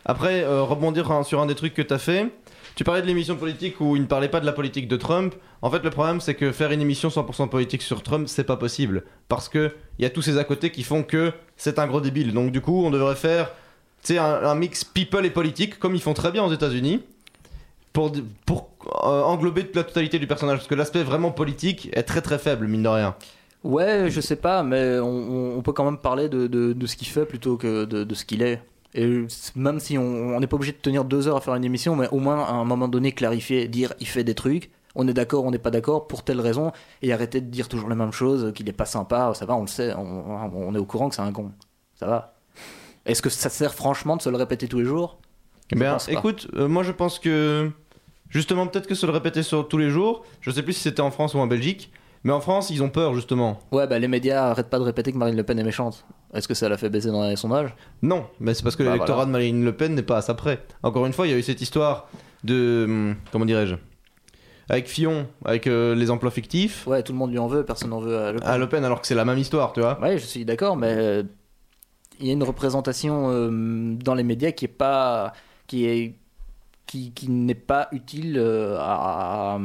[0.06, 2.28] Après, euh, rebondir sur un des trucs que tu as fait.
[2.76, 5.36] Tu parlais de l'émission politique où il ne parlait pas de la politique de Trump.
[5.62, 8.58] En fait, le problème, c'est que faire une émission 100% politique sur Trump, c'est pas
[8.58, 9.04] possible.
[9.30, 12.02] Parce que il y a tous ces à côté qui font que c'est un gros
[12.02, 12.34] débile.
[12.34, 13.52] Donc, du coup, on devrait faire
[14.10, 17.02] un, un mix people et politique, comme ils font très bien aux États-Unis,
[17.94, 20.58] pour, euh, englober toute la totalité du personnage.
[20.58, 23.16] Parce que l'aspect vraiment politique est très très faible, mine de rien.
[23.64, 27.56] Ouais, je sais pas, mais on, peut quand même parler de, ce qu'il fait plutôt
[27.56, 28.60] que de ce qu'il est.
[28.96, 29.26] Et
[29.56, 32.08] même si on n'est pas obligé de tenir deux heures à faire une émission, mais
[32.10, 35.46] au moins à un moment donné clarifier, dire il fait des trucs, on est d'accord,
[35.46, 36.72] on n'est pas d'accord pour telle raison,
[37.02, 39.62] et arrêter de dire toujours les mêmes choses, qu'il est pas sympa, ça va, on
[39.62, 41.52] le sait, on, on est au courant que c'est un con,
[41.96, 42.36] ça va.
[43.06, 45.18] Est-ce que ça sert franchement de se le répéter tous les jours?
[45.72, 46.12] Eh bien, pense pas.
[46.12, 47.72] écoute, euh, moi je pense que
[48.30, 50.24] justement peut-être que se le répéter sur tous les jours.
[50.42, 51.92] Je sais plus si c'était en France ou en Belgique,
[52.24, 53.60] mais en France ils ont peur justement.
[53.72, 56.06] Ouais, bah les médias arrêtent pas de répéter que Marine Le Pen est méchante.
[56.34, 57.76] Est-ce que ça l'a fait baisser dans les sondages?
[58.02, 59.26] Non, mais c'est parce que Bah, l'électorat voilà.
[59.28, 60.64] de Marine Le Pen n'est pas à ça près.
[60.82, 62.08] Encore une fois, il y a eu cette histoire
[62.44, 63.76] de hum, comment dirais-je?
[64.70, 67.90] Avec Fillon, avec euh, les emplois fictifs, Ouais, tout le monde lui en veut, personne
[67.90, 68.48] n'en veut à Le Pen.
[68.50, 70.00] à Le Pen, alors que c'est la même histoire, tu vois.
[70.02, 71.24] Ouais, je suis d'accord, mais euh,
[72.22, 73.50] il y a une représentation euh,
[73.96, 75.34] dans les médias qui est pas,
[75.68, 76.16] qui est,
[76.88, 78.40] qui, qui n'est pas utile
[78.80, 79.60] à, à,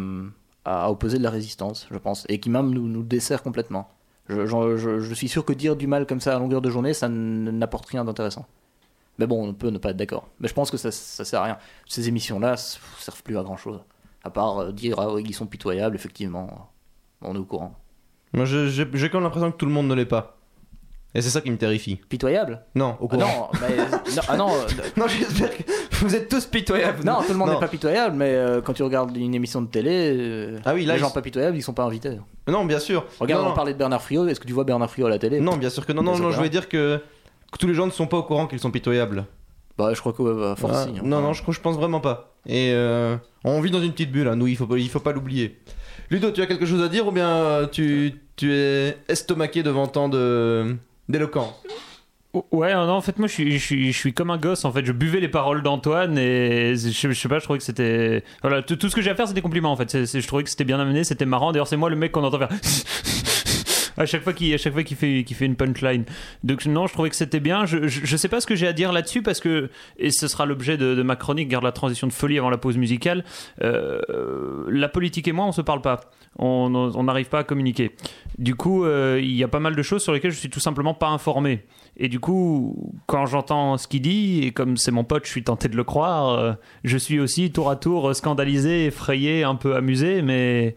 [0.71, 3.89] à opposer de la résistance, je pense, et qui même nous, nous dessert complètement.
[4.29, 6.69] Je, j'en- je- je suis sûr que dire du mal comme ça à longueur de
[6.71, 8.47] journée, ça n'apporte rien d'intéressant.
[9.19, 10.29] Mais bon, on peut ne pas être d'accord.
[10.41, 11.59] Mais je pense que ça, ça sert à rien.
[11.87, 13.81] Ces émissions-là servent plus à grand chose.
[14.23, 16.71] À part euh, dire, ah oui, ils sont pitoyables, effectivement.
[17.23, 17.75] On est au courant.
[18.35, 20.37] Moi, j'ai quand même l'impression que tout le monde ne l'est pas.
[21.15, 21.97] Et c'est ça qui me terrifie.
[21.97, 23.51] Pitoyables Non, au Ah courant.
[23.55, 23.77] non, mais,
[24.15, 24.67] non, ah non, euh,
[24.99, 25.63] Non, j'espère que
[26.07, 27.05] vous êtes tous pitoyables.
[27.05, 29.67] Non, tout le monde n'est pas pitoyable, mais euh, quand tu regardes une émission de
[29.69, 32.19] télé, euh, Ah oui, là, les gens ils- pas pitoyables, ils sont pas invités.
[32.47, 33.05] Non, bien sûr.
[33.21, 35.19] Regarde, non, on parlait de Bernard Friot, est-ce que tu vois Bernard Friot à la
[35.19, 35.41] télé?
[35.41, 36.03] Non, bien sûr que non.
[36.03, 36.99] Non, je voulais dire que,
[37.53, 39.25] que tous les gens ne sont pas au courant qu'ils sont pitoyables.
[39.77, 40.93] Bah, je crois que bah, Ah, hein.
[41.05, 42.33] non, non, je, je pense vraiment pas.
[42.47, 45.13] Et euh, on vit dans une petite bulle, hein, nous, il faut, il faut pas
[45.13, 45.59] l'oublier.
[46.11, 50.09] Ludo, tu as quelque chose à dire ou bien tu, tu es estomaqué devant tant
[50.09, 50.75] de
[51.09, 51.53] d'éloquence?
[52.53, 54.67] Ouais, non, en fait, moi, je suis, je, suis, je suis comme un gosse.
[54.67, 58.23] En fait, je buvais les paroles d'Antoine et je, sais pas, je trouvais que c'était.
[58.43, 59.73] Voilà, tout, ce que j'ai à faire, c'est des compliments.
[59.73, 61.53] En fait, je trouvais que c'était bien amené, c'était marrant.
[61.53, 62.51] D'ailleurs, c'est moi le mec qu'on entend faire.
[63.99, 64.57] À chaque fois qu'il
[64.97, 66.05] fait une punchline.
[66.45, 67.67] Donc non, je trouvais que c'était bien.
[67.67, 70.29] Je, je, je sais pas ce que j'ai à dire là-dessus parce que et ce
[70.29, 73.25] sera l'objet de, ma chronique garde la transition de folie avant la pause musicale.
[73.63, 74.01] Euh,
[74.69, 76.01] la politique et moi, on se parle pas.
[76.39, 76.71] On
[77.03, 77.93] n'arrive pas à communiquer.
[78.39, 80.61] Du coup, euh, il y a pas mal de choses sur lesquelles je suis tout
[80.61, 81.65] simplement pas informé.
[81.97, 85.43] Et du coup, quand j'entends ce qu'il dit, et comme c'est mon pote, je suis
[85.43, 86.53] tenté de le croire, euh,
[86.85, 90.77] je suis aussi tour à tour scandalisé, effrayé, un peu amusé, mais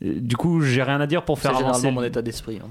[0.00, 1.90] du coup, j'ai rien à dire pour faire avancer.
[1.90, 2.60] mon état d'esprit.
[2.64, 2.68] hein.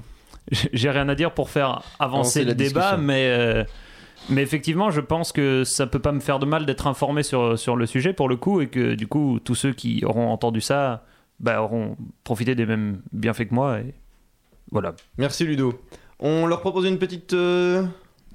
[0.72, 3.02] J'ai rien à dire pour faire avancer Avancer le débat, discussion.
[3.06, 3.64] mais, euh,
[4.30, 7.58] mais effectivement, je pense que ça peut pas me faire de mal d'être informé sur,
[7.58, 10.60] sur le sujet pour le coup, et que du coup, tous ceux qui auront entendu
[10.62, 11.04] ça
[11.40, 13.78] bah, auront profité des mêmes bienfaits que moi.
[13.80, 13.94] Et
[14.72, 14.94] voilà.
[15.18, 15.78] Merci Ludo.
[16.18, 17.84] On leur propose une petite euh,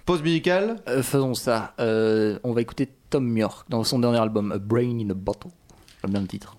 [0.05, 0.75] pause musicale.
[0.87, 1.73] Euh, faisons ça.
[1.79, 5.49] Euh, on va écouter Tom York dans son dernier album, A Brain in a Bottle.
[6.01, 6.55] J'aime bien le titre.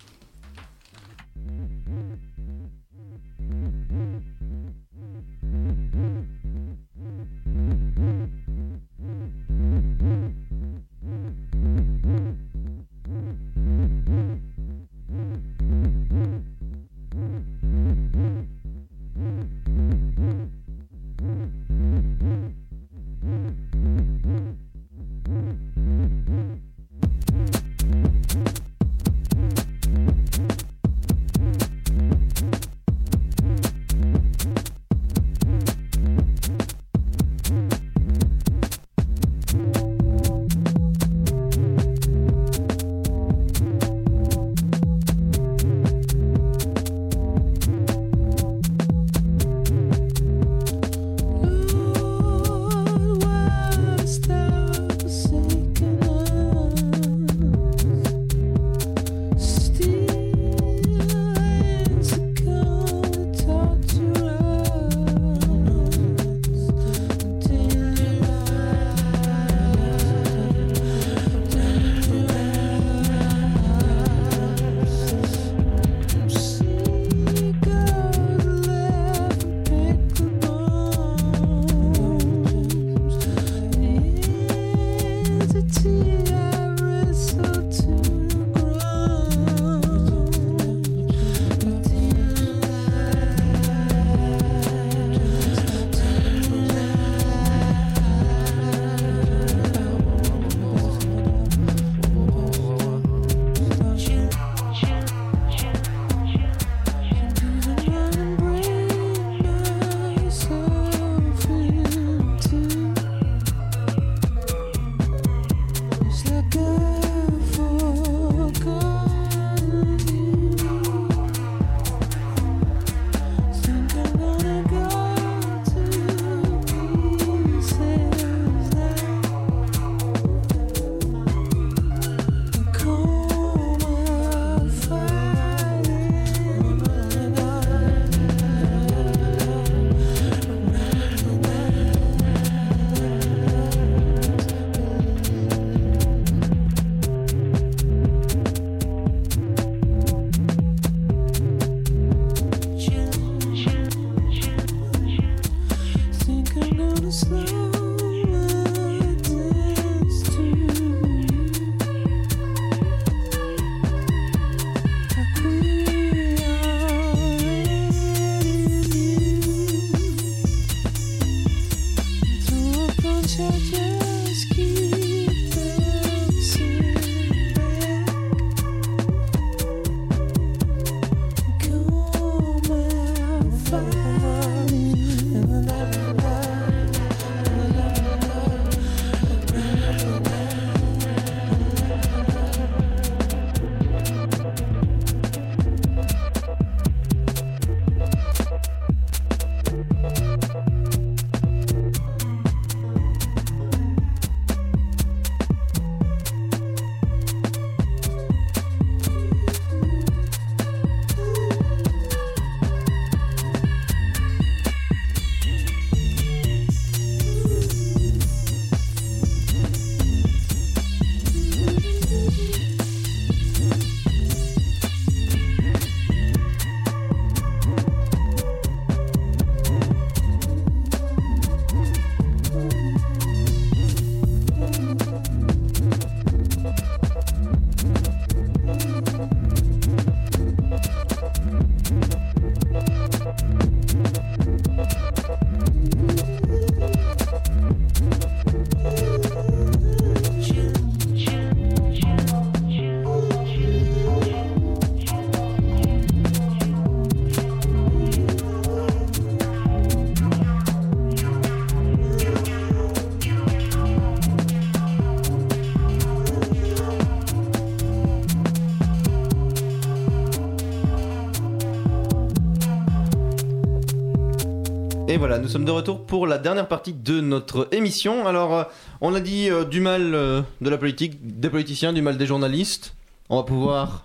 [275.26, 278.26] Voilà, nous sommes de retour pour la dernière partie de notre émission.
[278.26, 278.64] Alors, euh,
[279.00, 282.26] on a dit euh, du mal euh, de la politique, des politiciens, du mal des
[282.26, 282.94] journalistes.
[283.30, 284.04] On va pouvoir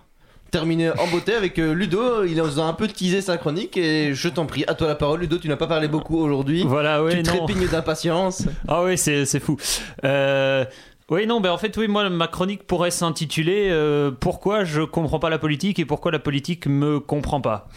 [0.49, 2.23] terminer en beauté avec euh, Ludo.
[2.23, 4.95] Il nous a un peu teasé sa chronique et je t'en prie, à toi la
[4.95, 5.19] parole.
[5.19, 6.63] Ludo, tu n'as pas parlé beaucoup aujourd'hui.
[6.65, 7.45] Voilà, ouais, tu non.
[7.45, 8.43] trépignes d'impatience.
[8.69, 9.57] Ah oui, c'est fou.
[10.05, 10.63] Euh,
[11.09, 15.19] oui, non, ben en fait, oui, moi, ma chronique pourrait s'intituler euh, Pourquoi je comprends
[15.19, 17.67] pas la politique et pourquoi la politique me comprend pas?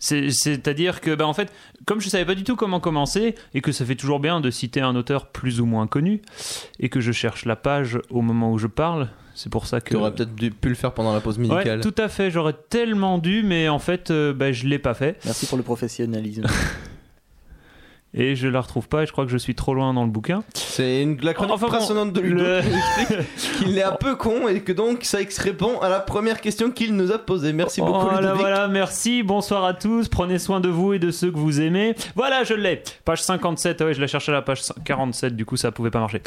[0.00, 1.50] C'est- C'est-à-dire que, ben, en fait,
[1.88, 4.50] comme je savais pas du tout comment commencer et que ça fait toujours bien de
[4.50, 6.20] citer un auteur plus ou moins connu
[6.80, 9.88] et que je cherche la page au moment où je parle, c'est pour ça que.
[9.88, 11.80] Tu aurais peut-être dû- pu le faire pendant la pause Ouais, musicale.
[11.80, 15.16] tout à fait, j'aurais tellement dû, mais en fait, euh, ben, je l'ai pas fait.
[15.24, 16.42] Merci pour le professionnalisme.
[18.14, 20.10] Et je la retrouve pas et je crois que je suis trop loin dans le
[20.10, 20.42] bouquin.
[20.54, 23.92] C'est une, la chronique Enfin bon, de Ludo le- qui nous explique qu'il est un
[23.92, 27.52] peu con et que donc ça répond à la première question qu'il nous a posée.
[27.52, 28.40] Merci beaucoup Voilà, Ludovic.
[28.40, 31.94] voilà, merci, bonsoir à tous, prenez soin de vous et de ceux que vous aimez.
[32.16, 32.82] Voilà, je l'ai.
[33.04, 35.90] Page 57, ah ouais, je la cherchais à la page 47, du coup ça pouvait
[35.90, 36.22] pas marcher.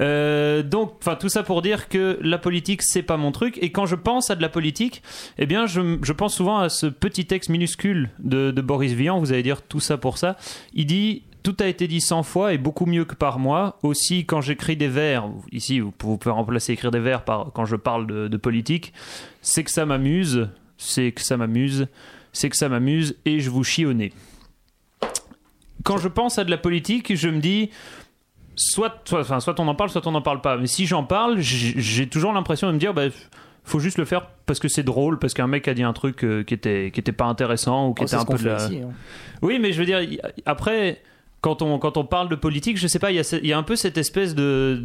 [0.00, 3.58] Euh, donc, enfin, tout ça pour dire que la politique, c'est pas mon truc.
[3.60, 5.02] Et quand je pense à de la politique,
[5.38, 9.18] eh bien, je, je pense souvent à ce petit texte minuscule de, de Boris Vian,
[9.18, 10.36] vous allez dire tout ça pour ça.
[10.72, 13.78] Il dit tout a été dit 100 fois et beaucoup mieux que par moi.
[13.84, 17.76] Aussi, quand j'écris des vers, ici vous pouvez remplacer écrire des vers par quand je
[17.76, 18.92] parle de, de politique,
[19.42, 21.86] c'est que ça m'amuse, c'est que ça m'amuse,
[22.32, 24.12] c'est que ça m'amuse et je vous chie au nez.
[25.84, 27.70] Quand je pense à de la politique, je me dis
[28.56, 30.56] soit, soit, enfin, soit on en parle, soit on n'en parle pas.
[30.56, 33.04] Mais si j'en parle, j'ai toujours l'impression de me dire, bah,
[33.62, 36.24] faut juste le faire parce que c'est drôle, parce qu'un mec a dit un truc
[36.24, 38.56] euh, qui était qui était pas intéressant ou qui Oh, était un peu de la...
[38.64, 38.90] ici, hein.
[39.42, 40.00] Oui, mais je veux dire,
[40.44, 41.02] après,
[41.46, 43.76] quand on, quand on parle de politique, je sais pas, il y, a un peu
[43.76, 44.82] cette espèce de,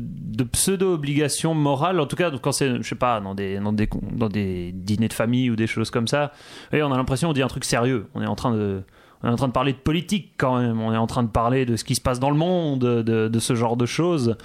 [0.51, 5.07] pseudo-obligation morale, en tout cas, quand c'est, je sais pas, dans des, dans, des, dîners
[5.07, 6.34] de famille ou des choses comme ça,
[6.72, 8.09] on a l'impression qu'on dit un truc sérieux.
[8.14, 8.84] On est en train de.
[9.24, 11.66] On en train de parler de politique quand même, on est en train de parler
[11.66, 14.38] de ce qui se passe dans le monde, de, de ce genre de choses.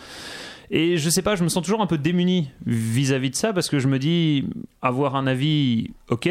[0.70, 3.68] Et je sais pas, je me sens toujours un peu démuni vis-à-vis de ça parce
[3.68, 4.44] que je me dis
[4.82, 6.28] avoir un avis, ok,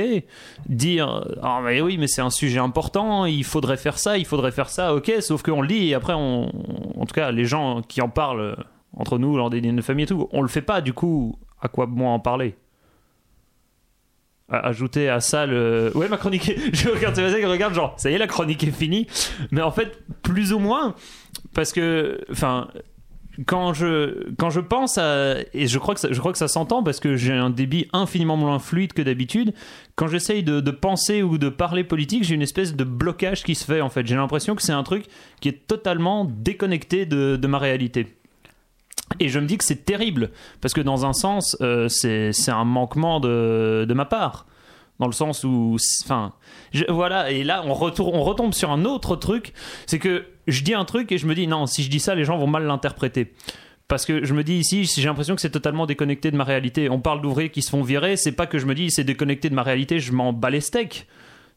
[0.68, 4.52] dire ah mais oui mais c'est un sujet important, il faudrait faire ça, il faudrait
[4.52, 6.50] faire ça, ok, sauf qu'on le dit et après on,
[7.00, 8.58] en tout cas les gens qui en parlent
[8.98, 11.38] entre nous lors des dîners de famille et tout, on le fait pas du coup,
[11.62, 12.56] à quoi moi en parler?
[14.48, 15.92] Ajouter à ça le.
[15.96, 16.52] Ouais, ma chronique.
[16.74, 19.08] Je regarde Sébastien qui regarde, genre, ça y est, la chronique est finie.
[19.50, 20.94] Mais en fait, plus ou moins,
[21.56, 22.20] parce que.
[22.30, 22.68] Enfin,
[23.46, 25.36] quand je, quand je pense à.
[25.54, 27.88] Et je crois que ça, je crois que ça s'entend parce que j'ai un débit
[27.94, 29.54] infiniment moins fluide que d'habitude.
[29.96, 33.66] Quand j'essaye de, penser ou de parler politique, j'ai une espèce de blocage qui se
[33.66, 34.06] fait en fait.
[34.06, 35.06] J'ai l'impression que c'est un truc
[35.42, 38.16] qui est totalement déconnecté de, de ma réalité.
[39.20, 40.32] Et je me dis que c'est terrible,
[40.62, 44.46] parce que dans un sens, euh, c'est un manquement de, de ma part.
[45.00, 45.76] Dans le sens où.
[46.06, 46.32] Enfin.
[46.88, 49.54] Voilà, et là, on, retourne, on retombe sur un autre truc.
[49.88, 52.16] C'est que je dis un truc et je me dis, non, si je dis ça,
[52.16, 53.34] les gens vont mal l'interpréter.
[53.88, 56.90] Parce que je me dis ici, j'ai l'impression que c'est totalement déconnecté de ma réalité.
[56.90, 59.50] On parle d'ouvriers qui se font virer, c'est pas que je me dis c'est déconnecté
[59.50, 61.08] de ma réalité, je m'en bats les steaks.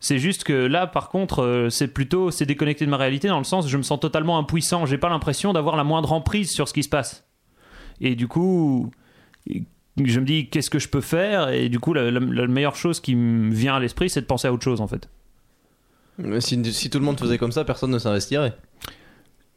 [0.00, 3.38] C'est juste que là, par contre, euh, c'est plutôt c'est déconnecté de ma réalité dans
[3.38, 4.84] le sens je me sens totalement impuissant.
[4.84, 7.26] J'ai pas l'impression d'avoir la moindre emprise sur ce qui se passe.
[8.00, 8.90] Et du coup,
[9.46, 11.48] je me dis qu'est-ce que je peux faire?
[11.48, 14.52] Et du coup, la meilleure chose qui me vient à l'esprit, c'est de penser à
[14.52, 15.08] autre chose en fait.
[16.40, 18.54] Si, tout le monde faisait comme ça, personne ne s'investirait.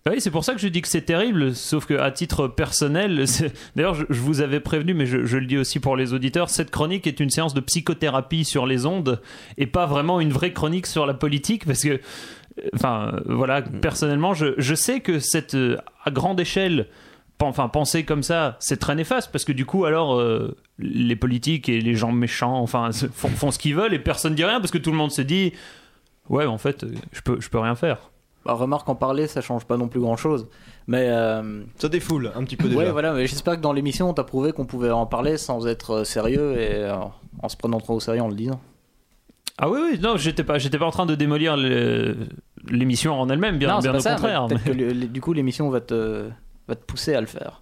[0.06, 2.48] Bah Oui, c'est pour ça que je dis que c'est terrible, sauf que à titre
[2.48, 3.26] personnel,
[3.76, 7.08] d'ailleurs, je, vous avais prévenu, mais je, le dis aussi pour les auditeurs, cette chronique
[7.08, 9.22] est une séance de psychothérapie sur les ondes
[9.58, 13.62] et pas vraiment une vraie chronique sur la politique, parce que, euh, enfin, euh, voilà,
[13.62, 16.88] personnellement, je, sais que cette, euh, à grande échelle,
[17.40, 20.22] enfin, penser comme ça, c'est très néfaste, parce que du coup, alors,
[20.78, 24.60] les politiques et les gens méchants, enfin, font, ce qu'ils veulent et personne dit rien,
[24.60, 25.54] parce que tout le monde se dit,
[26.30, 28.12] ouais, en fait, je peux, je peux rien faire.
[28.46, 30.48] Bah, remarque, en parler, ça change pas non plus grand chose.
[30.88, 31.08] Mais.
[31.10, 32.80] euh, Ça défoule un petit peu déjà.
[32.80, 35.68] Ouais, voilà, mais j'espère que dans l'émission, on t'a prouvé qu'on pouvait en parler sans
[35.68, 36.96] être euh, sérieux et euh,
[37.44, 38.60] en se prenant trop au sérieux en le disant.
[39.60, 41.56] Ah oui, oui, non, j'étais pas, j'étais pas en train de démolir
[42.68, 44.48] l'émission en elle-même, bien, non, c'est bien pas au ça, contraire.
[44.50, 46.28] mais peut-être mais- que le- le- du coup, l'émission va te,
[46.68, 47.62] va te pousser à le faire.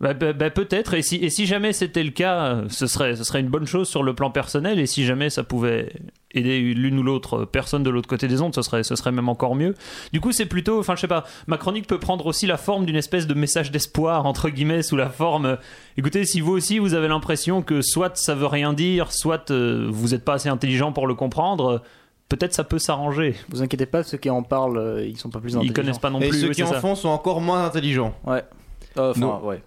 [0.00, 3.24] Bah, bah, bah, peut-être, et si, et si jamais c'était le cas, ce serait, ce
[3.24, 5.90] serait une bonne chose sur le plan personnel, et si jamais ça pouvait
[6.34, 9.28] aider l'une ou l'autre personne de l'autre côté des ondes, ce serait, ce serait même
[9.28, 9.74] encore mieux.
[10.12, 12.86] Du coup, c'est plutôt, enfin, je sais pas, ma chronique peut prendre aussi la forme
[12.86, 15.56] d'une espèce de message d'espoir, entre guillemets, sous la forme, euh,
[15.96, 19.88] écoutez, si vous aussi vous avez l'impression que soit ça veut rien dire, soit euh,
[19.90, 21.82] vous n'êtes pas assez intelligent pour le comprendre,
[22.28, 23.34] peut-être ça peut s'arranger.
[23.50, 25.74] Vous inquiétez pas, ceux qui en parlent, euh, ils sont pas plus Ils intelligents.
[25.74, 26.40] connaissent pas non Et plus.
[26.40, 26.80] ceux oui, qui en ça.
[26.80, 28.14] font sont encore moins intelligents.
[28.26, 28.42] Ouais.
[28.98, 29.44] Euh, Enfin, Non.
[29.44, 29.62] ouais.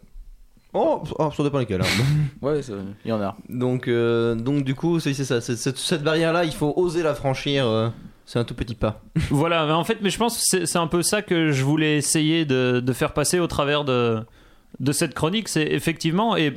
[0.74, 1.82] Oh, oh, ça dépend lesquels.
[1.82, 2.04] hein.
[2.42, 2.74] Ouais, ça-
[3.06, 3.36] il y en a.
[3.50, 5.42] donc, euh, donc du coup, c'est c'est ça.
[5.42, 7.66] c'est- Cette, cette barrière-là, il faut oser la franchir.
[7.68, 7.90] euh.
[8.26, 9.02] C'est un tout petit pas.
[9.32, 11.64] Voilà, mais en fait, mais je pense que c'est c'est un peu ça que je
[11.64, 14.20] voulais essayer de, de faire passer au travers de,
[14.82, 15.48] de cette chronique.
[15.48, 16.54] C'est effectivement, et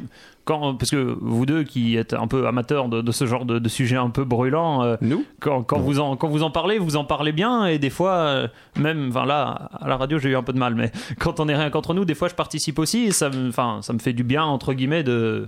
[0.50, 3.60] quand, parce que vous deux qui êtes un peu amateurs de, de ce genre de,
[3.60, 6.78] de sujet un peu brûlant, euh, Nous quand, quand vous en, quand vous en parlez,
[6.78, 10.30] vous en parlez bien, et des fois, euh, même, enfin là, à la radio, j'ai
[10.30, 10.90] eu un peu de mal, mais
[11.20, 13.78] quand on est rien qu'entre nous, des fois, je participe aussi, et ça me, enfin,
[13.82, 15.46] ça me fait du bien, entre guillemets, de,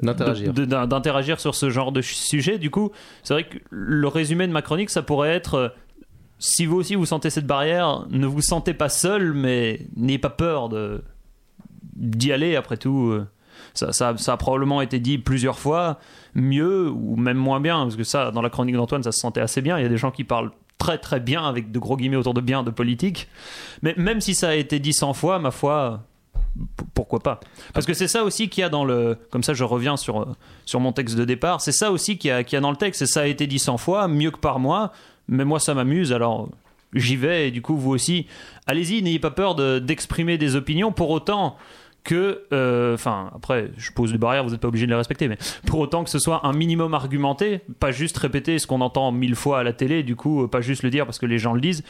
[0.00, 1.40] D'interagir.
[1.40, 2.58] sur ce genre de sujet.
[2.58, 2.92] Du coup,
[3.24, 5.68] c'est vrai que le résumé de ma chronique, ça pourrait être euh,
[6.38, 10.30] si vous aussi vous sentez cette barrière, ne vous sentez pas seul, mais n'ayez pas
[10.30, 11.02] peur de
[11.96, 12.56] d'y aller.
[12.56, 13.12] Après tout,
[13.74, 15.98] ça, ça, a probablement été dit plusieurs fois,
[16.34, 19.40] mieux ou même moins bien, parce que ça, dans la chronique d'Antoine, ça se sentait
[19.40, 19.78] assez bien.
[19.78, 22.34] Il y a des gens qui parlent très très bien, avec de gros guillemets autour
[22.34, 23.28] de bien, de politique.
[23.82, 26.00] Mais même si ça a été dit 100 fois, ma foi,
[26.94, 27.40] pourquoi pas?
[27.72, 29.16] Parce que c'est ça aussi qu'il y a dans le...
[29.30, 30.34] Comme ça, je reviens sur,
[30.66, 31.60] sur mon texte de départ.
[31.60, 33.02] C'est ça aussi qu'il y, y a dans le texte.
[33.02, 34.92] Et ça a été dit 100 fois, mieux que par moi.
[35.28, 36.48] Mais moi, ça m'amuse, alors
[36.94, 37.48] j'y vais.
[37.48, 38.26] Et du coup, vous aussi,
[38.66, 40.92] allez-y, n'ayez pas peur de- d'exprimer des opinions.
[40.92, 41.56] Pour autant
[42.04, 42.42] que...
[42.52, 45.28] euh, Enfin, après, je pose des barrières, vous n'êtes pas obligé de les respecter.
[45.28, 49.12] Mais pour autant que ce soit un minimum argumenté, pas juste répéter ce qu'on entend
[49.12, 51.38] mille fois à la télé, du coup, euh, pas juste le dire parce que les
[51.38, 51.82] gens le disent.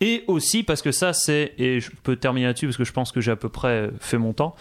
[0.00, 3.12] Et aussi parce que ça, c'est, et je peux terminer là-dessus parce que je pense
[3.12, 4.56] que j'ai à peu près fait mon temps,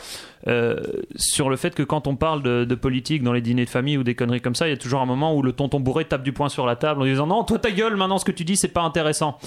[0.47, 0.79] euh,
[1.15, 4.03] sur le fait que quand on parle de, politique dans les dîners de famille ou
[4.03, 6.21] des conneries comme ça, il y a toujours un moment où le tonton bourré tape
[6.23, 8.43] du poing sur la table en disant non, toi ta gueule, maintenant ce que tu
[8.43, 9.39] dis, c'est pas intéressant.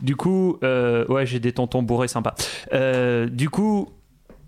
[0.00, 2.34] Du coup, ouais, j'ai des tontons bourrés sympas.
[3.30, 3.90] Du coup,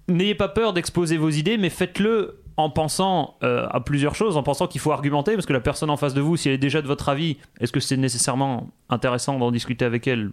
[0.09, 4.42] n'ayez pas peur d'exposer vos idées, mais faites-le en pensant euh, à plusieurs choses, en
[4.42, 6.59] pensant qu'il faut argumenter, parce que la personne en face de vous, si elle est
[6.59, 10.30] déjà de votre avis, est-ce que c'est nécessairement intéressant d'en discuter avec elle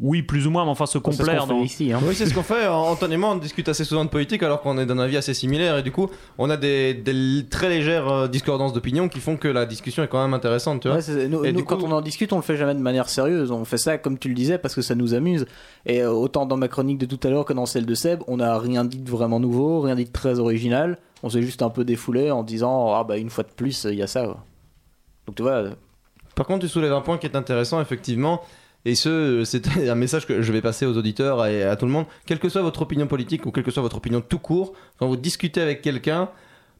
[0.00, 1.60] Oui, plus ou moins, mais enfin se C'est ce complaire qu'on fait dans...
[1.62, 1.92] ici.
[1.92, 2.00] Hein.
[2.04, 2.66] Oui, c'est ce qu'on fait.
[2.68, 5.34] Antoine et moi, on discute assez souvent de politique alors qu'on est d'un avis assez
[5.34, 9.36] similaire et du coup, on a des, des très légères euh, discordances d'opinion qui font
[9.36, 10.96] que la discussion est quand même intéressante, tu vois.
[10.96, 12.80] Ouais, c'est- nous, Et nous, du quand on en discute, on le fait jamais de
[12.80, 13.52] manière sérieuse.
[13.52, 15.46] On fait ça, comme tu le disais, parce que ça nous amuse.
[15.86, 18.20] Et euh, autant dans ma chronique de tout à l'heure que dans celle de Seb,
[18.26, 20.98] on n'a rien dit de vraiment nouveau, rien dit de très original.
[21.22, 23.94] On s'est juste un peu défoulé en disant Ah bah une fois de plus, il
[23.94, 24.24] y a ça.
[25.26, 25.70] Donc tu vois, euh,
[26.34, 28.40] Par contre, tu soulèves un point qui est intéressant, effectivement.
[28.84, 31.92] Et ce, c'est un message que je vais passer aux auditeurs et à tout le
[31.92, 32.06] monde.
[32.26, 35.06] Quelle que soit votre opinion politique ou quelle que soit votre opinion tout court, quand
[35.06, 36.30] vous discutez avec quelqu'un,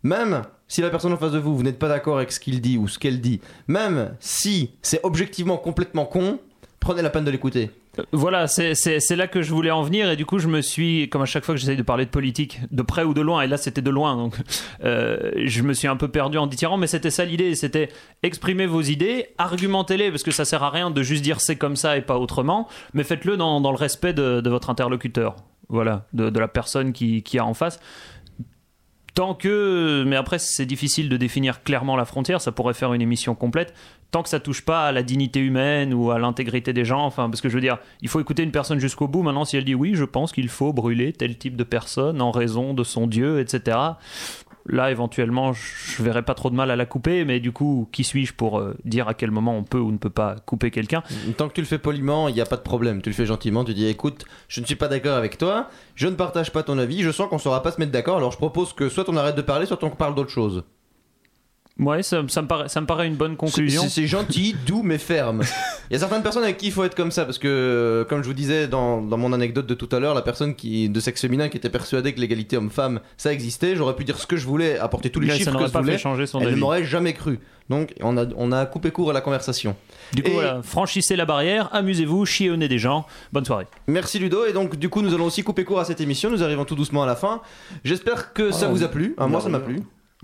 [0.03, 2.61] même si la personne en face de vous, vous n'êtes pas d'accord avec ce qu'il
[2.61, 6.39] dit ou ce qu'elle dit, même si c'est objectivement complètement con,
[6.81, 7.71] prenez la peine de l'écouter.
[8.13, 11.23] Voilà, c'est là que je voulais en venir et du coup je me suis, comme
[11.23, 13.47] à chaque fois que j'essaye de parler de politique, de près ou de loin, et
[13.47, 14.37] là c'était de loin, donc
[14.85, 17.89] euh, je me suis un peu perdu en dithyrambique, mais c'était ça l'idée, c'était
[18.23, 21.77] exprimer vos idées, argumentez-les, parce que ça sert à rien de juste dire c'est comme
[21.77, 25.37] ça et pas autrement, mais faites-le dans, dans le respect de, de votre interlocuteur,
[25.69, 27.81] voilà, de, de la personne qui, qui a en face.
[29.15, 33.03] Tant que, mais après c'est difficile de définir clairement la frontière, ça pourrait faire une
[33.03, 33.73] émission complète.
[34.11, 37.31] Tant que ça touche pas à la dignité humaine ou à l'intégrité des gens, enfin
[37.31, 39.23] parce que je veux dire, il faut écouter une personne jusqu'au bout.
[39.23, 42.33] Maintenant, si elle dit oui, je pense qu'il faut brûler tel type de personne en
[42.33, 43.77] raison de son Dieu, etc.
[44.67, 48.03] Là, éventuellement, je verrais pas trop de mal à la couper, mais du coup, qui
[48.03, 51.03] suis-je pour euh, dire à quel moment on peut ou ne peut pas couper quelqu'un?
[51.37, 53.03] Tant que tu le fais poliment, il n'y a pas de problème.
[53.03, 56.09] Tu le fais gentiment, tu dis écoute, je ne suis pas d'accord avec toi, je
[56.09, 58.33] ne partage pas ton avis, je sens qu'on ne saura pas se mettre d'accord, alors
[58.33, 60.65] je propose que soit on arrête de parler, soit on parle d'autre chose.
[61.81, 63.83] Ouais, ça, ça me paraît, ça me paraît une bonne conclusion.
[63.89, 65.43] C'est gentil, doux mais ferme.
[65.91, 68.05] Il y a certaines personnes avec qui il faut être comme ça parce que, euh,
[68.05, 70.89] comme je vous disais dans, dans mon anecdote de tout à l'heure, la personne qui
[70.89, 74.27] de sexe féminin qui était persuadée que l'égalité homme-femme ça existait, j'aurais pu dire ce
[74.29, 76.41] que je voulais, apporter tous les Mais ça chiffres que je pas voulais, fait son
[76.41, 77.41] elle ne m'aurait jamais cru.
[77.71, 79.75] Donc on a, on a coupé court à la conversation.
[80.13, 83.05] Du coup, Et- voilà, franchissez la barrière, amusez-vous, chiez au nez des gens.
[83.33, 83.67] Bonne soirée.
[83.89, 86.31] Merci Ludo et donc du coup nous allons aussi couper court à cette émission.
[86.31, 87.41] Nous arrivons tout doucement à la fin.
[87.83, 89.17] J'espère que ça Ah, vous a plu.
[89.19, 89.81] Ah, moi ça m'a plu.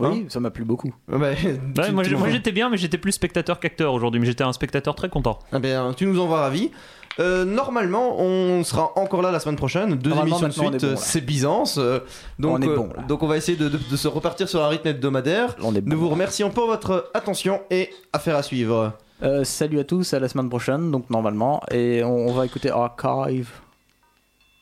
[0.09, 0.95] Oui, ça m'a plu beaucoup.
[1.13, 3.93] Ah bah, Ouais, moi, tu j'ai- nous- moi, j'étais bien, mais j'étais plus spectateur qu'acteur
[3.95, 4.21] aujourd'hui.
[4.21, 5.39] Mais j'étais un spectateur très content.
[5.53, 6.71] Ah ben, tu nous envoies ravis.
[7.19, 9.97] Euh, normalement, on sera encore là la semaine prochaine.
[9.97, 11.01] Deux Normalement, émissions de maintenant, on est suite, bon, là.
[11.05, 11.77] c'est Byzance.
[11.79, 11.99] euh,
[12.39, 13.03] donc, On est euh, bon, là.
[13.03, 15.57] donc on va essayer de, de- de se repartir sur un rythme hebdomadaire.
[15.61, 15.91] On est bon.
[15.91, 18.93] Nous vous remercions pour votre attention et affaire à suivre.
[19.23, 22.71] Euh, salut à tous, à la semaine prochaine, donc normalement, et on, on va écouter
[22.71, 23.51] Archive.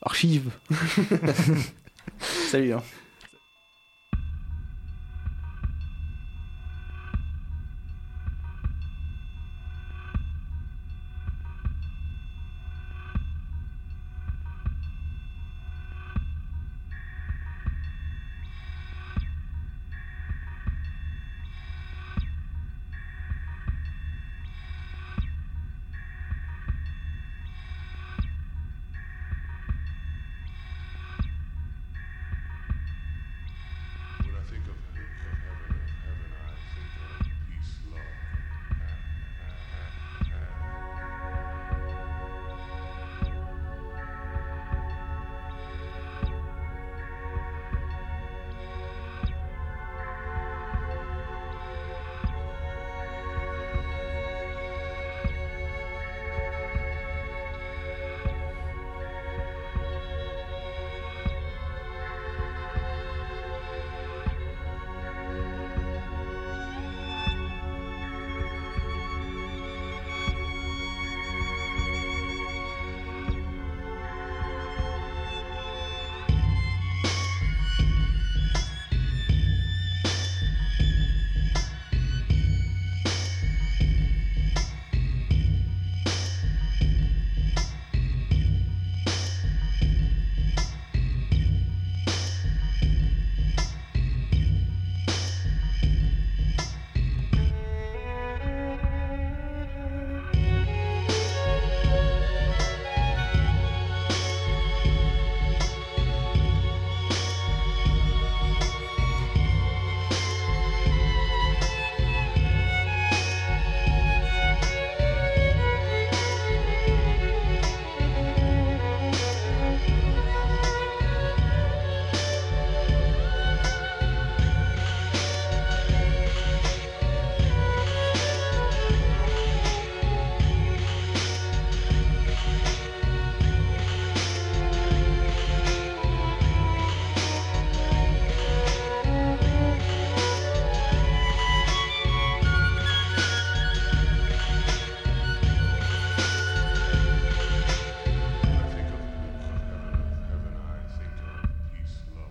[0.01, 0.49] Archive.
[2.19, 2.73] salut.
[2.73, 2.81] Hein.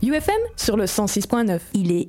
[0.09, 1.61] UFM sur le 106.9.
[1.75, 2.07] Il est